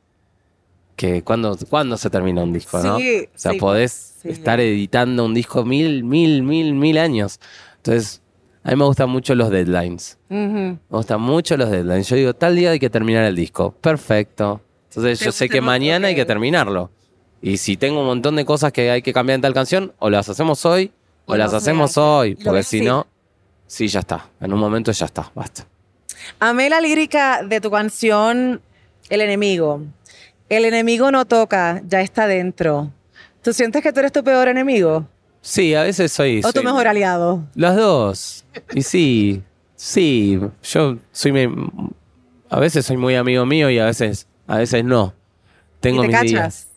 que 0.96 1.22
¿cuándo, 1.22 1.56
se 1.56 2.10
termina 2.10 2.42
un 2.42 2.52
disco, 2.52 2.82
no? 2.82 2.98
o 2.98 3.00
sea, 3.36 3.54
podés 3.60 4.20
estar 4.24 4.60
editando 4.60 5.26
un 5.26 5.36
disco 5.36 5.64
mil, 5.64 6.04
mil, 6.04 6.42
mil, 6.42 6.74
mil 6.74 6.98
años. 6.98 7.40
Entonces, 7.78 8.24
a 8.64 8.72
mí 8.72 8.78
me 8.78 8.84
gustan 8.86 9.12
mucho 9.12 9.36
los 9.36 9.52
deadlines. 9.52 10.18
Me 10.28 10.80
gustan 10.90 11.22
mucho 11.22 11.56
los 11.56 11.70
deadlines. 11.70 12.10
Yo 12.10 12.16
digo, 12.16 12.34
tal 12.34 12.56
día 12.56 12.72
hay 12.72 12.80
que 12.80 12.90
terminar 12.90 13.26
el 13.26 13.36
disco. 13.36 13.72
Perfecto. 13.80 14.60
Entonces 14.90 15.20
yo 15.20 15.32
sé 15.32 15.48
que 15.48 15.62
mañana 15.62 16.08
hay 16.08 16.16
que 16.16 16.26
terminarlo. 16.26 16.90
Y 17.44 17.58
si 17.58 17.78
tengo 17.78 18.00
un 18.00 18.08
montón 18.08 18.36
de 18.38 18.44
cosas 18.44 18.72
que 18.72 18.90
hay 18.90 19.04
que 19.04 19.14
cambiar 19.14 19.36
en 19.36 19.42
tal 19.42 19.54
canción, 19.54 19.94
o 20.00 20.10
las 20.10 20.30
hacemos 20.30 20.66
hoy, 20.66 20.92
o 21.28 21.36
las 21.36 21.54
hacemos 21.54 21.96
hoy. 21.96 22.34
Porque 22.36 22.64
si 22.64 22.82
no, 22.82 23.06
sí, 23.68 23.88
ya 23.88 24.00
está. 24.00 24.32
En 24.42 24.52
un 24.52 24.60
momento 24.60 24.92
ya 24.92 25.06
está. 25.06 25.32
Basta. 25.36 25.68
Amé 26.40 26.70
la 26.70 26.82
lírica 26.82 27.44
de 27.44 27.62
tu 27.62 27.72
canción 27.72 28.62
El 29.10 29.22
enemigo. 29.22 29.82
El 30.50 30.66
enemigo 30.66 31.12
no 31.12 31.26
toca, 31.26 31.82
ya 31.88 32.02
está 32.02 32.28
dentro. 32.28 32.92
¿Tú 33.42 33.54
sientes 33.54 33.82
que 33.82 33.92
tú 33.92 34.00
eres 34.00 34.12
tu 34.12 34.24
peor 34.24 34.48
enemigo? 34.48 35.08
Sí, 35.42 35.76
a 35.76 35.84
veces 35.84 36.12
soy. 36.12 36.42
¿O 36.44 36.54
tu 36.54 36.64
mejor 36.64 36.88
aliado? 36.88 37.44
Los 37.56 37.76
dos. 37.76 38.46
Y 38.74 38.82
sí, 38.84 39.44
sí. 39.76 40.40
Yo 40.64 40.98
soy. 41.12 41.50
a 42.50 42.60
veces 42.60 42.86
soy 42.86 42.98
muy 42.98 43.16
amigo 43.16 43.46
mío 43.46 43.70
y 43.70 43.80
a 43.80 43.86
veces, 43.86 44.28
a 44.48 44.58
veces 44.58 44.86
no. 44.86 45.14
Tengo 45.82 46.04
mis 46.04 46.22
días. 46.22 46.68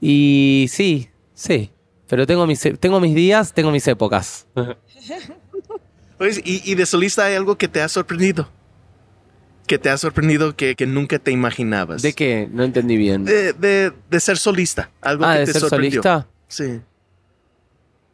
Y 0.00 0.66
sí, 0.68 1.08
sí. 1.32 1.70
Pero 2.08 2.26
tengo 2.26 2.46
mis, 2.46 2.60
tengo 2.78 3.00
mis 3.00 3.14
días, 3.14 3.54
tengo 3.54 3.70
mis 3.70 3.88
épocas. 3.88 4.46
¿y, 6.44 6.70
¿Y 6.70 6.74
de 6.74 6.84
solista 6.84 7.24
hay 7.24 7.34
algo 7.36 7.56
que 7.56 7.68
te 7.68 7.80
ha 7.80 7.88
sorprendido? 7.88 8.48
Que 9.72 9.78
te 9.78 9.88
ha 9.88 9.96
sorprendido 9.96 10.54
que, 10.54 10.76
nunca 10.86 11.18
te 11.18 11.30
imaginabas? 11.30 12.02
¿De 12.02 12.12
qué? 12.12 12.46
No 12.52 12.62
entendí 12.62 12.98
bien. 12.98 13.24
De, 13.24 13.90
ser 14.20 14.36
solista. 14.36 14.90
Algo 15.00 15.24
ah, 15.24 15.32
que 15.32 15.38
de 15.38 15.46
te 15.46 15.52
ser 15.54 15.62
solista. 15.62 16.26
Sí. 16.46 16.80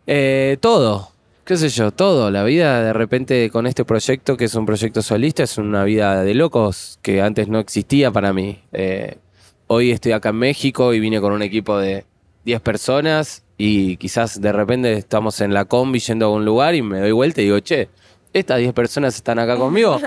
Eh, 0.07 0.57
todo. 0.61 1.11
¿Qué 1.45 1.57
sé 1.57 1.69
yo? 1.69 1.91
Todo. 1.91 2.31
La 2.31 2.45
vida 2.45 2.81
de 2.81 2.93
repente 2.93 3.51
con 3.51 3.67
este 3.67 3.85
proyecto, 3.85 4.37
que 4.37 4.45
es 4.45 4.55
un 4.55 4.67
proyecto 4.67 5.03
solista, 5.03 5.43
es 5.43 5.59
una 5.59 5.83
vida 5.83 6.23
de 6.23 6.35
locos 6.35 7.01
que 7.03 7.23
antes 7.23 7.49
no 7.49 7.59
existía 7.59 8.13
para 8.13 8.33
mí. 8.33 8.63
Eh, 8.71 9.19
hoy 9.67 9.91
estoy 9.91 10.13
acá 10.13 10.29
en 10.29 10.37
México 10.37 10.95
y 10.95 11.01
vine 11.01 11.21
con 11.21 11.33
un 11.33 11.43
equipo 11.43 11.77
de 11.77 12.05
10 12.45 12.61
personas 12.61 13.43
y 13.57 13.97
quizás 13.97 14.41
de 14.41 14.53
repente 14.53 14.93
estamos 14.93 15.41
en 15.41 15.53
la 15.53 15.65
combi 15.65 15.99
yendo 15.99 16.27
a 16.27 16.31
un 16.31 16.45
lugar 16.45 16.77
y 16.77 16.83
me 16.83 17.01
doy 17.01 17.11
vuelta 17.11 17.41
y 17.41 17.47
digo, 17.47 17.59
che, 17.59 17.89
estas 18.33 18.59
10 18.59 18.73
personas 18.73 19.15
están 19.15 19.39
acá 19.39 19.57
conmigo 19.57 20.01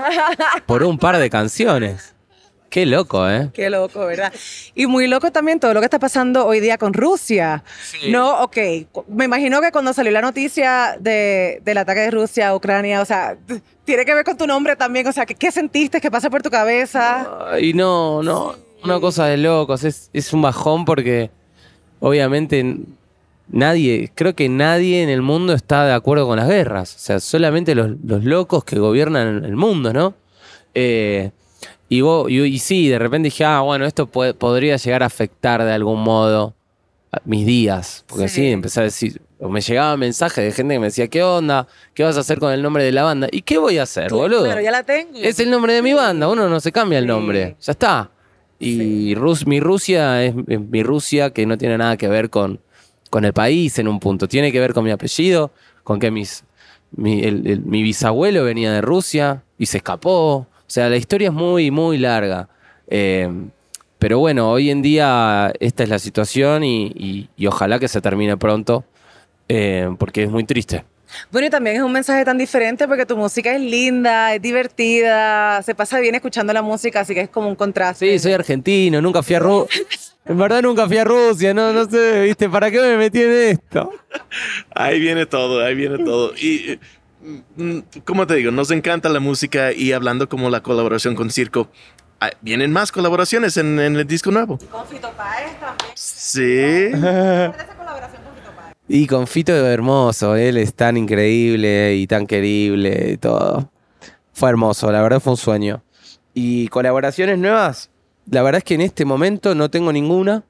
por 0.66 0.82
un 0.82 0.98
par 0.98 1.18
de 1.18 1.30
canciones. 1.30 2.14
Qué 2.72 2.86
loco, 2.86 3.28
¿eh? 3.28 3.50
Qué 3.52 3.68
loco, 3.68 4.06
¿verdad? 4.06 4.32
Y 4.74 4.86
muy 4.86 5.06
loco 5.06 5.30
también 5.30 5.60
todo 5.60 5.74
lo 5.74 5.80
que 5.80 5.84
está 5.84 5.98
pasando 5.98 6.46
hoy 6.46 6.58
día 6.58 6.78
con 6.78 6.94
Rusia. 6.94 7.62
No, 8.08 8.44
ok. 8.44 8.56
Me 9.08 9.26
imagino 9.26 9.60
que 9.60 9.70
cuando 9.70 9.92
salió 9.92 10.10
la 10.10 10.22
noticia 10.22 10.96
de, 10.98 11.60
del 11.62 11.76
ataque 11.76 12.00
de 12.00 12.10
Rusia 12.10 12.48
a 12.48 12.56
Ucrania, 12.56 13.02
o 13.02 13.04
sea, 13.04 13.36
tiene 13.84 14.06
que 14.06 14.14
ver 14.14 14.24
con 14.24 14.38
tu 14.38 14.46
nombre 14.46 14.74
también. 14.74 15.06
O 15.06 15.12
sea, 15.12 15.26
¿qué, 15.26 15.34
qué 15.34 15.52
sentiste? 15.52 16.00
¿Qué 16.00 16.10
pasa 16.10 16.30
por 16.30 16.40
tu 16.40 16.48
cabeza? 16.48 17.28
Y 17.60 17.74
no, 17.74 18.22
no, 18.22 18.56
una 18.82 18.98
cosa 19.00 19.26
de 19.26 19.36
locos. 19.36 19.84
Es, 19.84 20.08
es 20.14 20.32
un 20.32 20.40
bajón 20.40 20.86
porque 20.86 21.30
obviamente 22.00 22.78
nadie, 23.52 24.10
creo 24.14 24.34
que 24.34 24.48
nadie 24.48 25.02
en 25.02 25.08
el 25.08 25.22
mundo 25.22 25.52
está 25.52 25.84
de 25.86 25.92
acuerdo 25.92 26.26
con 26.26 26.36
las 26.38 26.48
guerras. 26.48 26.96
O 26.96 26.98
sea, 26.98 27.20
solamente 27.20 27.74
los, 27.74 27.92
los 28.04 28.24
locos 28.24 28.64
que 28.64 28.78
gobiernan 28.78 29.44
el 29.44 29.56
mundo, 29.56 29.92
¿no? 29.92 30.14
Eh, 30.74 31.30
y, 31.88 32.00
vos, 32.00 32.30
y, 32.30 32.40
y 32.40 32.58
sí, 32.58 32.88
de 32.88 32.98
repente 32.98 33.26
dije, 33.26 33.44
ah, 33.44 33.60
bueno, 33.60 33.84
esto 33.86 34.06
puede- 34.06 34.34
podría 34.34 34.76
llegar 34.76 35.02
a 35.02 35.06
afectar 35.06 35.62
de 35.64 35.72
algún 35.72 36.00
modo 36.02 36.54
mis 37.24 37.44
días. 37.46 38.04
Porque 38.08 38.28
sí. 38.28 38.40
Sí. 38.42 38.46
empecé 38.50 38.80
a 38.80 38.84
decir, 38.84 39.20
o 39.38 39.48
me 39.50 39.60
llegaban 39.60 39.98
mensajes 40.00 40.42
de 40.42 40.52
gente 40.52 40.74
que 40.74 40.78
me 40.80 40.86
decía, 40.86 41.08
¿qué 41.08 41.22
onda? 41.22 41.68
¿Qué 41.94 42.02
vas 42.04 42.16
a 42.16 42.20
hacer 42.20 42.38
con 42.38 42.52
el 42.52 42.62
nombre 42.62 42.84
de 42.84 42.92
la 42.92 43.02
banda? 43.02 43.28
¿Y 43.30 43.42
qué 43.42 43.58
voy 43.58 43.76
a 43.78 43.82
hacer, 43.82 44.10
boludo? 44.10 44.58
Ya 44.60 44.70
la 44.70 44.82
tengo. 44.82 45.18
Es 45.18 45.38
el 45.40 45.50
nombre 45.50 45.74
de 45.74 45.82
mi 45.82 45.92
banda, 45.92 46.28
uno 46.28 46.48
no 46.48 46.58
se 46.60 46.72
cambia 46.72 46.98
el 46.98 47.06
nombre, 47.06 47.56
ya 47.60 47.72
está. 47.72 48.10
Y 48.58 49.14
Rus- 49.16 49.46
mi 49.46 49.58
Rusia 49.60 50.24
es, 50.24 50.34
es 50.46 50.60
mi 50.60 50.82
Rusia 50.84 51.30
que 51.30 51.44
no 51.44 51.58
tiene 51.58 51.76
nada 51.76 51.96
que 51.98 52.06
ver 52.08 52.30
con, 52.30 52.60
con 53.12 53.26
el 53.26 53.34
país 53.34 53.78
en 53.78 53.88
un 53.88 54.00
punto, 54.00 54.26
tiene 54.26 54.50
que 54.50 54.58
ver 54.58 54.72
con 54.72 54.84
mi 54.84 54.90
apellido, 54.90 55.50
con 55.84 56.00
que 56.00 56.10
mis, 56.10 56.44
mi, 56.96 57.22
el- 57.22 57.46
el- 57.46 57.60
mi 57.60 57.82
bisabuelo 57.82 58.42
venía 58.44 58.72
de 58.72 58.80
Rusia 58.80 59.42
y 59.58 59.66
se 59.66 59.76
escapó. 59.76 60.36
O 60.36 60.46
sea, 60.66 60.88
la 60.88 60.96
historia 60.96 61.28
es 61.28 61.34
muy, 61.34 61.70
muy 61.70 61.98
larga. 61.98 62.48
Eh, 62.88 63.28
pero 63.98 64.18
bueno, 64.18 64.50
hoy 64.50 64.70
en 64.70 64.80
día 64.80 65.52
esta 65.60 65.82
es 65.82 65.90
la 65.90 65.98
situación 65.98 66.64
y, 66.64 66.86
y- 66.96 67.28
y 67.36 67.46
ojalá 67.48 67.78
que 67.78 67.86
se 67.88 68.00
termine 68.00 68.38
pronto, 68.38 68.82
eh, 69.46 69.90
porque 69.98 70.22
es 70.22 70.30
muy 70.30 70.44
triste. 70.44 70.82
Bueno, 71.30 71.48
y 71.48 71.50
también 71.50 71.76
es 71.76 71.82
un 71.82 71.92
mensaje 71.92 72.24
tan 72.24 72.38
diferente 72.38 72.88
porque 72.88 73.04
tu 73.04 73.18
música 73.18 73.54
es 73.54 73.60
linda, 73.60 74.34
es 74.34 74.40
divertida, 74.40 75.60
se 75.62 75.74
pasa 75.74 76.00
bien 76.00 76.14
escuchando 76.14 76.54
la 76.54 76.62
música, 76.62 77.00
así 77.00 77.12
que 77.12 77.20
es 77.20 77.28
como 77.28 77.48
un 77.50 77.56
contraste. 77.56 78.10
Sí, 78.10 78.18
soy 78.18 78.32
argentino, 78.32 79.02
nunca 79.02 79.22
fui 79.22 79.34
a 79.36 79.38
Rusia. 79.38 79.82
En 80.24 80.38
verdad 80.38 80.62
nunca 80.62 80.86
fui 80.86 80.98
a 80.98 81.04
Rusia, 81.04 81.52
no, 81.52 81.72
no 81.72 81.84
sé, 81.84 82.22
viste, 82.22 82.48
¿para 82.48 82.70
qué 82.70 82.80
me 82.80 82.96
metí 82.96 83.20
en 83.22 83.32
esto? 83.32 83.90
Ahí 84.74 85.00
viene 85.00 85.26
todo, 85.26 85.64
ahí 85.64 85.74
viene 85.74 85.98
todo. 85.98 86.32
Y, 86.36 86.72
eh, 86.72 86.78
mm, 87.56 87.78
como 88.04 88.26
te 88.26 88.34
digo, 88.36 88.52
nos 88.52 88.70
encanta 88.70 89.08
la 89.08 89.18
música 89.18 89.72
y 89.72 89.92
hablando 89.92 90.28
como 90.28 90.48
la 90.48 90.62
colaboración 90.62 91.16
con 91.16 91.30
Circo, 91.30 91.68
ah, 92.20 92.30
vienen 92.40 92.70
más 92.72 92.92
colaboraciones 92.92 93.56
en, 93.56 93.80
en 93.80 93.96
el 93.96 94.06
disco 94.06 94.30
nuevo. 94.30 94.58
Con 94.70 94.86
Fito 94.86 95.10
Páez 95.16 95.58
también. 95.58 95.92
Sí. 95.96 96.84
esa 96.92 97.76
colaboración 97.76 98.22
con 98.22 98.34
Fito 98.36 98.52
Páez? 98.56 98.74
Y 98.88 99.06
con 99.08 99.26
Fito 99.26 99.52
hermoso, 99.52 100.36
él 100.36 100.56
es 100.56 100.72
tan 100.74 100.96
increíble 100.96 101.96
y 101.96 102.06
tan 102.06 102.28
querible 102.28 103.10
y 103.14 103.16
todo. 103.16 103.72
Fue 104.32 104.50
hermoso, 104.50 104.90
la 104.92 105.02
verdad 105.02 105.20
fue 105.20 105.32
un 105.32 105.36
sueño. 105.36 105.82
Y 106.32 106.68
colaboraciones 106.68 107.38
nuevas, 107.38 107.90
la 108.30 108.42
verdad 108.42 108.58
es 108.58 108.64
que 108.64 108.74
en 108.74 108.80
este 108.80 109.04
momento 109.04 109.54
no 109.54 109.70
tengo 109.70 109.92
ninguna, 109.92 110.44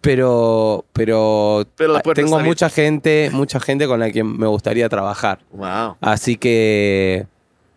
pero, 0.00 0.84
pero, 0.92 1.66
puerta 1.76 2.14
tengo 2.14 2.38
mucha 2.40 2.70
gente, 2.70 3.30
mucha 3.32 3.58
gente 3.58 3.86
con 3.86 4.00
la 4.00 4.10
que 4.10 4.22
me 4.22 4.46
gustaría 4.46 4.88
trabajar. 4.88 5.40
Wow. 5.52 5.96
Así 6.00 6.36
que. 6.36 7.26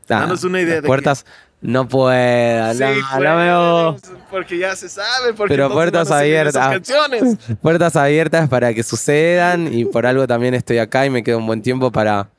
Danos 0.07 0.43
una 0.43 0.61
idea 0.61 0.75
las 0.75 0.83
de 0.83 0.87
puertas. 0.87 1.25
No 1.61 1.87
puedo, 1.87 2.73
Sí, 2.73 2.79
no, 2.79 3.19
no 3.19 3.93
me 3.93 3.99
Porque 4.31 4.57
ya 4.57 4.75
se 4.75 4.89
sabe. 4.89 5.33
Porque 5.35 5.53
Pero 5.53 5.71
puertas 5.71 6.09
abiertas. 6.09 6.81
Puertas 7.61 7.95
abiertas 7.95 8.49
para 8.49 8.73
que 8.73 8.81
sucedan 8.81 9.71
y 9.71 9.85
por 9.85 10.07
algo 10.07 10.25
también 10.25 10.55
estoy 10.55 10.79
acá 10.79 11.05
y 11.05 11.11
me 11.11 11.23
quedo 11.23 11.37
un 11.37 11.45
buen 11.45 11.61
tiempo 11.61 11.91
para. 11.91 12.29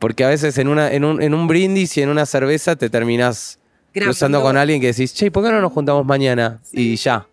Porque 0.00 0.24
a 0.24 0.28
veces 0.28 0.58
en, 0.58 0.66
una, 0.66 0.90
en, 0.90 1.04
un, 1.04 1.22
en 1.22 1.32
un 1.32 1.46
brindis 1.46 1.96
y 1.96 2.02
en 2.02 2.08
una 2.08 2.26
cerveza 2.26 2.74
te 2.74 2.90
terminas 2.90 3.59
Grabando. 3.92 4.12
cruzando 4.12 4.42
con 4.42 4.56
alguien 4.56 4.80
que 4.80 4.88
decís, 4.88 5.12
che, 5.14 5.30
¿por 5.30 5.44
qué 5.44 5.50
no 5.50 5.60
nos 5.60 5.72
juntamos 5.72 6.04
mañana? 6.06 6.60
Y 6.72 6.96
ya. 6.96 7.26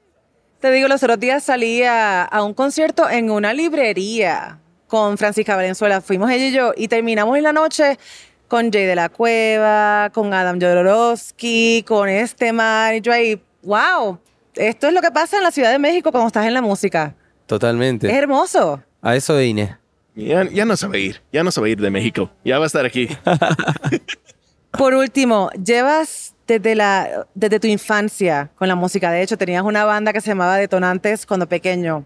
Te 0.60 0.72
digo, 0.72 0.88
los 0.88 1.04
otros 1.04 1.20
días 1.20 1.44
salí 1.44 1.84
a, 1.84 2.24
a 2.24 2.44
un 2.44 2.54
concierto 2.54 3.10
en 3.10 3.30
una 3.30 3.54
librería 3.54 4.60
con 4.88 5.18
Francisca 5.18 5.56
Valenzuela. 5.56 6.02
Fuimos 6.02 6.32
ella 6.32 6.48
y 6.48 6.52
yo 6.52 6.74
y 6.76 6.88
terminamos 6.88 7.38
en 7.38 7.44
la 7.44 7.54
noche 7.54 8.00
con 8.48 8.72
Jay 8.72 8.86
de 8.86 8.96
la 8.96 9.10
Cueva, 9.10 10.10
con 10.14 10.34
Adam 10.34 10.60
Jodorowsky, 10.60 11.84
con 11.86 12.10
este 12.10 12.54
man. 12.54 12.96
Y 12.96 13.02
yo 13.02 13.12
ahí, 13.14 13.42
wow, 13.64 14.18
esto 14.56 14.88
es 14.88 14.94
lo 14.94 15.02
que 15.02 15.12
pasa 15.12 15.38
en 15.38 15.44
la 15.44 15.52
Ciudad 15.52 15.72
de 15.72 15.80
México 15.80 16.12
cuando 16.12 16.28
estás 16.28 16.46
en 16.48 16.54
la 16.54 16.62
música. 16.62 17.14
Es 17.42 17.48
Totalmente. 17.48 18.10
hermoso. 18.12 18.82
A 19.02 19.16
eso 19.16 19.38
vine. 19.38 19.78
Ya, 20.16 20.44
ya 20.50 20.66
no 20.66 20.76
se 20.76 20.88
va 20.88 20.96
a 20.96 20.98
ir. 20.98 21.22
Ya 21.32 21.44
no 21.44 21.52
se 21.52 21.62
va 21.62 21.68
a 21.68 21.70
ir 21.70 21.80
de 21.80 21.92
México. 21.92 22.32
Ya 22.44 22.58
va 22.58 22.64
a 22.64 22.68
estar 22.68 22.84
aquí. 22.86 23.08
Por 24.72 24.94
último, 24.96 25.50
llevas 25.64 26.34
desde, 26.48 26.76
la, 26.76 27.28
desde 27.36 27.60
tu 27.60 27.68
infancia 27.68 28.50
con 28.56 28.68
la 28.68 28.76
música. 28.76 29.12
De 29.12 29.22
hecho, 29.22 29.38
tenías 29.38 29.64
una 29.64 29.86
banda 29.86 30.14
que 30.14 30.22
se 30.22 30.30
llamaba 30.30 30.58
Detonantes 30.58 31.26
cuando 31.26 31.48
pequeño. 31.48 32.06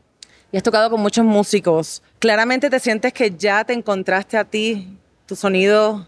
Y 0.51 0.57
has 0.57 0.63
tocado 0.63 0.89
con 0.89 0.99
muchos 0.99 1.23
músicos. 1.23 2.01
Claramente 2.19 2.69
te 2.69 2.79
sientes 2.79 3.13
que 3.13 3.31
ya 3.37 3.63
te 3.63 3.73
encontraste 3.73 4.37
a 4.37 4.43
ti, 4.43 4.97
tu 5.25 5.35
sonido, 5.35 6.07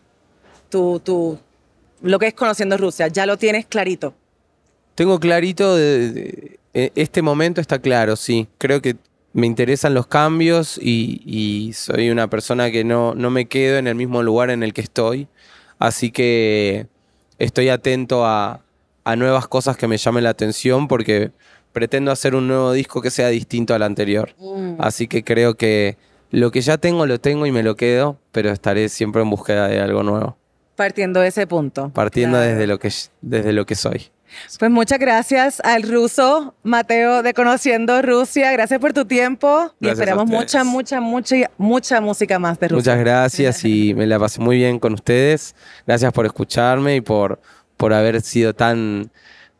tu, 0.70 1.00
tu, 1.00 1.40
lo 2.02 2.20
que 2.20 2.28
es 2.28 2.34
conociendo 2.34 2.76
Rusia. 2.78 3.08
Ya 3.08 3.26
lo 3.26 3.38
tienes 3.38 3.66
clarito. 3.68 4.14
Tengo 4.96 5.20
clarito, 5.20 5.76
de, 5.76 6.12
de- 6.12 6.60
e- 6.74 6.92
este 6.96 7.22
momento 7.22 7.62
está 7.62 7.80
claro, 7.80 8.16
sí. 8.16 8.48
Creo 8.58 8.82
que 8.82 8.96
me 9.32 9.48
interesan 9.48 9.94
los 9.94 10.08
cambios 10.08 10.78
y, 10.82 11.22
y 11.26 11.74
soy 11.74 12.10
una 12.10 12.30
persona 12.30 12.70
que 12.70 12.84
no, 12.84 13.16
no 13.16 13.30
me 13.32 13.46
quedo 13.46 13.78
en 13.78 13.88
el 13.88 13.96
mismo 13.96 14.22
lugar 14.24 14.50
en 14.50 14.62
el 14.62 14.74
que 14.74 14.82
estoy. 14.82 15.28
Así 15.80 16.12
que 16.12 16.88
estoy 17.40 17.70
atento 17.70 18.26
a, 18.26 18.62
a 19.04 19.16
nuevas 19.16 19.48
cosas 19.48 19.78
que 19.78 19.88
me 19.88 19.98
llamen 19.98 20.24
la 20.24 20.30
atención 20.30 20.88
porque 20.88 21.32
pretendo 21.72 22.12
hacer 22.12 22.36
un 22.36 22.48
nuevo 22.48 22.72
disco 22.72 23.02
que 23.02 23.10
sea 23.10 23.28
distinto 23.30 23.74
al 23.74 23.84
anterior. 23.84 24.36
Así 24.80 25.08
que 25.08 25.24
creo 25.24 25.56
que 25.56 25.98
lo 26.32 26.52
que 26.52 26.62
ya 26.62 26.78
tengo 26.78 27.06
lo 27.06 27.20
tengo 27.20 27.46
y 27.46 27.52
me 27.52 27.64
lo 27.64 27.76
quedo, 27.76 28.18
pero 28.32 28.52
estaré 28.52 28.90
siempre 28.90 29.22
en 29.22 29.30
búsqueda 29.30 29.68
de 29.68 29.80
algo 29.80 30.04
nuevo, 30.04 30.38
Partiendo 30.76 31.20
de 31.20 31.28
ese 31.28 31.46
punto. 31.46 31.90
partiendo 31.90 32.38
Claro. 32.38 32.52
desde, 32.52 32.68
lo 32.68 32.80
que, 32.80 32.92
desde 33.22 33.54
lo 33.54 33.66
que 33.66 33.76
soy. 33.76 34.08
Pues 34.60 34.72
muchas 34.72 35.00
gracias 35.00 35.60
al 35.62 35.84
ruso 35.84 36.56
Mateo 36.64 37.24
de 37.24 37.34
Conociendo 37.34 38.02
Rusia. 38.02 38.52
Gracias 38.52 38.80
por 38.80 38.94
tu 38.94 39.06
tiempo 39.06 39.74
y 39.80 39.86
Gracias 39.86 40.00
esperamos 40.00 40.28
mucha, 40.28 40.64
mucha, 40.64 41.02
mucha, 41.02 41.52
mucha 41.58 42.02
música 42.02 42.40
más 42.40 42.60
de 42.60 42.70
Rusia. 42.70 42.94
Muchas 42.94 43.00
gracias 43.00 43.66
y 43.66 43.94
me 43.94 44.08
la 44.08 44.20
pasé 44.20 44.42
muy 44.42 44.58
bien 44.58 44.80
con 44.80 44.94
ustedes. 44.94 45.56
Gracias 45.86 46.12
por 46.14 46.26
escucharme 46.26 46.96
y 46.96 47.02
por, 47.02 47.42
por 47.78 47.94
haber 47.94 48.22
sido 48.22 48.54
tan 48.54 49.12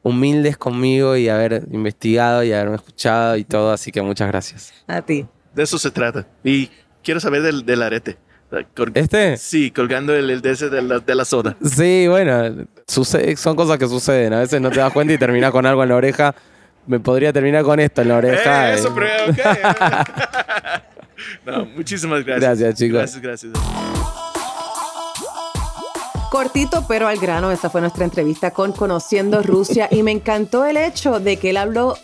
humildes 0.04 0.58
conmigo 0.58 1.16
y 1.16 1.30
haber 1.30 1.64
investigado 1.72 2.44
y 2.44 2.54
haberme 2.54 2.76
escuchado 2.76 3.38
y 3.38 3.44
todo. 3.44 3.72
Así 3.72 3.92
que 3.92 4.02
muchas 4.02 4.28
gracias. 4.28 4.74
A 4.88 5.02
ti. 5.02 5.26
De 5.56 5.64
eso 5.64 5.78
se 5.78 5.92
trata. 5.92 6.28
Y 6.44 6.70
quiero 7.04 7.20
saber 7.20 7.42
del, 7.42 7.66
del 7.66 7.82
arete. 7.82 8.18
Col- 8.76 8.92
¿Este? 8.96 9.38
Sí, 9.38 9.72
colgando 9.72 10.14
el, 10.16 10.30
el 10.30 10.42
de 10.42 10.52
ese 10.52 10.70
de 10.70 10.82
la, 10.82 11.00
de 11.00 11.16
la 11.16 11.26
soda. 11.26 11.56
Sí, 11.64 12.08
bueno, 12.08 12.66
sucede, 12.88 13.36
son 13.36 13.56
cosas 13.56 13.78
que 13.78 13.88
suceden. 13.88 14.34
A 14.34 14.40
veces 14.40 14.62
no 14.62 14.70
te 14.70 14.80
das 14.80 14.92
cuenta 14.94 15.14
y 15.14 15.18
terminas 15.18 15.52
con 15.52 15.66
algo 15.66 15.84
en 15.84 15.90
la 15.90 15.96
oreja. 15.96 16.34
Me 16.86 17.00
podría 17.00 17.32
terminar 17.34 17.64
con 17.64 17.80
esto 17.80 18.02
en 18.02 18.10
la 18.10 18.18
oreja. 18.18 18.72
Eh, 18.72 18.76
y- 18.76 18.80
eso, 18.80 18.94
pero 18.94 19.08
ok. 19.32 19.38
no, 21.46 21.66
muchísimas 21.76 22.24
gracias. 22.26 22.60
Gracias, 22.60 22.76
chicos. 22.80 22.98
Gracias, 23.00 23.22
gracias. 23.22 23.54
Cortito 26.30 26.86
pero 26.88 27.08
al 27.08 27.18
grano, 27.20 27.52
esta 27.52 27.70
fue 27.70 27.80
nuestra 27.82 28.06
entrevista 28.06 28.52
con 28.52 28.72
Conociendo 28.72 29.44
Rusia 29.44 29.88
y 29.92 30.02
me 30.02 30.12
encantó 30.12 30.66
el 30.66 30.78
hecho 30.78 31.20
de 31.20 31.38
que 31.38 31.52
él 31.52 31.58
habló 31.58 31.96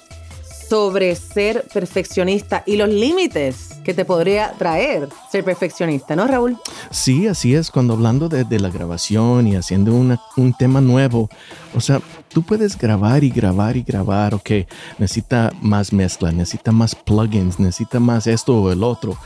sobre 0.70 1.16
ser 1.16 1.66
perfeccionista 1.74 2.62
y 2.68 2.76
los 2.78 2.90
límites 2.90 3.69
que 3.84 3.94
te 3.94 4.06
podría 4.06 4.54
traer 4.54 5.10
ser 5.32 5.44
perfeccionista, 5.44 6.16
¿no, 6.16 6.28
Raúl? 6.28 6.58
Sí, 6.92 7.28
así 7.28 7.56
es. 7.56 7.72
Cuando 7.72 7.94
hablando 7.94 8.30
de, 8.30 8.60
la 8.60 8.70
grabación 8.70 9.48
y 9.48 9.56
haciendo 9.56 9.94
un 9.94 10.54
tema 10.54 10.82
nuevo, 10.82 11.30
o 11.76 11.82
sea, 11.82 12.02
tú 12.30 12.44
puedes 12.44 12.78
grabar 12.78 13.24
y 13.24 13.30
grabar 13.30 13.78
y 13.78 13.84
grabar, 13.84 14.34
ok, 14.34 14.50
necesita 14.98 15.52
más 15.62 15.94
mezcla, 15.94 16.32
necesita 16.32 16.72
más 16.72 16.96
plugins, 16.96 17.60
necesita 17.60 18.00
más 18.00 18.28
esto 18.28 18.62
o 18.62 18.72
el 18.72 18.84
otro, 18.84 19.18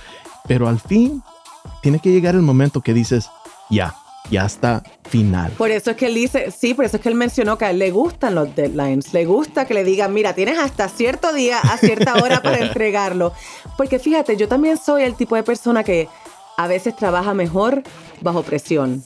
pero 0.48 0.68
al 0.68 0.80
fin 0.80 1.24
tiene 1.82 2.00
que 2.00 2.12
llegar 2.12 2.36
el 2.36 2.42
momento 2.42 2.82
que 2.82 2.94
dices, 2.94 3.30
ya, 3.70 3.96
ya 4.29 4.45
está 4.45 4.83
final. 5.09 5.51
Por 5.51 5.71
eso 5.71 5.91
es 5.91 5.97
que 5.97 6.07
él 6.07 6.15
dice, 6.15 6.51
sí, 6.51 6.73
por 6.73 6.86
eso 6.86 6.97
es 6.97 7.03
que 7.03 7.09
él 7.09 7.15
mencionó 7.15 7.57
que 7.57 7.65
a 7.65 7.69
él 7.71 7.79
le 7.79 7.91
gustan 7.91 8.36
los 8.36 8.55
deadlines, 8.55 9.13
le 9.13 9.25
gusta 9.25 9.65
que 9.65 9.73
le 9.73 9.83
digan, 9.83 10.13
mira, 10.13 10.33
tienes 10.33 10.57
hasta 10.57 10.88
cierto 10.89 11.33
día, 11.33 11.59
a 11.59 11.77
cierta 11.77 12.15
hora 12.23 12.41
para 12.41 12.59
entregarlo. 12.59 13.33
Porque 13.77 13.99
fíjate, 13.99 14.38
yo 14.38 14.47
también 14.47 14.77
soy 14.77 15.03
el 15.03 15.15
tipo 15.15 15.36
de 15.36 15.43
persona 15.43 15.83
que 15.83 16.07
a 16.57 16.67
veces 16.67 16.95
trabaja 16.95 17.33
mejor 17.33 17.83
bajo 18.21 18.43
presión. 18.43 19.03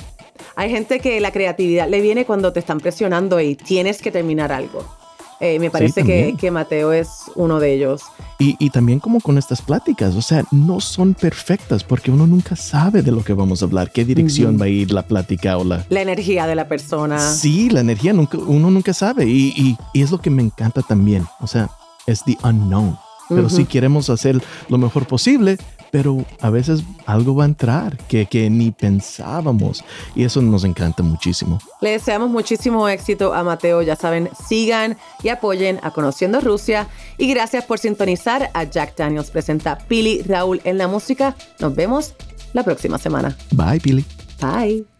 Hay 0.56 0.69
gente 0.69 0.99
que 0.99 1.19
la 1.19 1.32
creatividad 1.32 1.88
le 1.88 2.01
viene 2.01 2.25
cuando 2.25 2.53
te 2.53 2.60
están 2.60 2.80
presionando 2.80 3.39
y 3.39 3.56
tienes 3.56 4.01
que 4.01 4.12
terminar 4.12 4.51
algo. 4.51 4.97
Eh, 5.39 5.60
me 5.60 5.69
parece 5.69 6.04
que, 6.04 6.52
Mateo 6.52 6.91
es 6.91 7.10
uno 7.36 7.60
de 7.60 7.73
ellos. 7.73 8.02
Y, 8.39 8.56
y 8.60 8.71
también 8.71 9.00
como 9.00 9.19
con 9.21 9.38
estas 9.38 9.62
pláticas, 9.62 10.15
o 10.15 10.21
sea, 10.21 10.43
no 10.52 10.80
son 10.80 11.13
perfectas 11.13 11.84
porque 11.84 12.10
uno 12.10 12.26
nunca 12.26 12.56
sabe 12.56 13.02
de 13.04 13.12
lo 13.12 13.23
que 13.23 13.34
vamos 13.34 13.62
a 13.62 13.65
hablar, 13.65 13.91
qué 13.91 14.04
dirección 14.04 14.60
va 14.60 14.65
a 14.65 14.69
ir 14.69 14.91
la 14.91 15.04
plática 15.04 15.58
o 15.58 15.63
la... 15.63 15.86
La 15.89 16.02
energía 16.02 16.47
de 16.47 16.56
la 16.56 16.67
persona. 16.67 17.19
Sí, 17.19 17.69
la 17.69 17.82
energía 17.82 18.13
nunca, 18.13 18.38
uno 18.38 18.71
nunca 18.71 18.93
sabe 18.93 19.26
y, 19.26 19.54
y- 19.56 19.78
y 19.93 20.02
es 20.02 20.10
lo 20.12 20.19
que 20.19 20.30
me 20.32 20.41
encanta 20.41 20.82
también, 20.82 21.26
o 21.39 21.45
sea, 21.47 21.69
es 22.08 22.23
the 22.23 22.38
unknown. 22.43 22.97
Pero 23.30 23.47
Ujú. 23.47 23.65
queremos 23.67 24.10
hacer 24.10 24.41
lo 24.69 24.78
mejor 24.78 25.06
posible, 25.06 25.58
pero 25.91 26.26
a 26.41 26.50
veces 26.50 26.84
algo 27.06 27.36
va 27.36 27.43
a 27.43 27.47
entrar 27.47 27.97
que, 28.08 28.26
que 28.26 28.50
ni 28.50 28.71
pensábamos 28.71 29.84
y 30.15 30.23
eso 30.23 30.41
nos 30.41 30.63
encanta 30.63 31.04
muchísimo. 31.04 31.60
Le 31.82 31.91
deseamos 31.91 32.30
muchísimo 32.30 32.88
éxito 32.88 33.34
a 33.34 33.43
Mateo. 33.43 33.82
Ya 33.82 33.95
saben, 33.95 34.30
sigan 34.47 34.97
y 35.23 35.30
apoyen 35.30 35.80
a 35.84 35.91
Conociendo 35.91 36.41
Rusia. 36.41 36.88
Y 37.17 37.28
gracias 37.30 37.65
por 37.65 37.80
sintonizar 37.80 38.50
a 38.54 38.63
Jack 38.63 38.95
Daniels 38.95 39.32
presenta 39.32 39.78
Pili 39.78 40.21
Raúl 40.23 40.62
en 40.63 40.78
la 40.78 40.88
música. 40.88 41.36
Nos 41.60 41.76
vemos 41.76 42.13
la 42.54 42.63
próxima 42.63 42.97
semana. 42.97 43.36
Bye, 43.52 43.80
Billy. 43.80 44.06
Bye. 44.39 44.97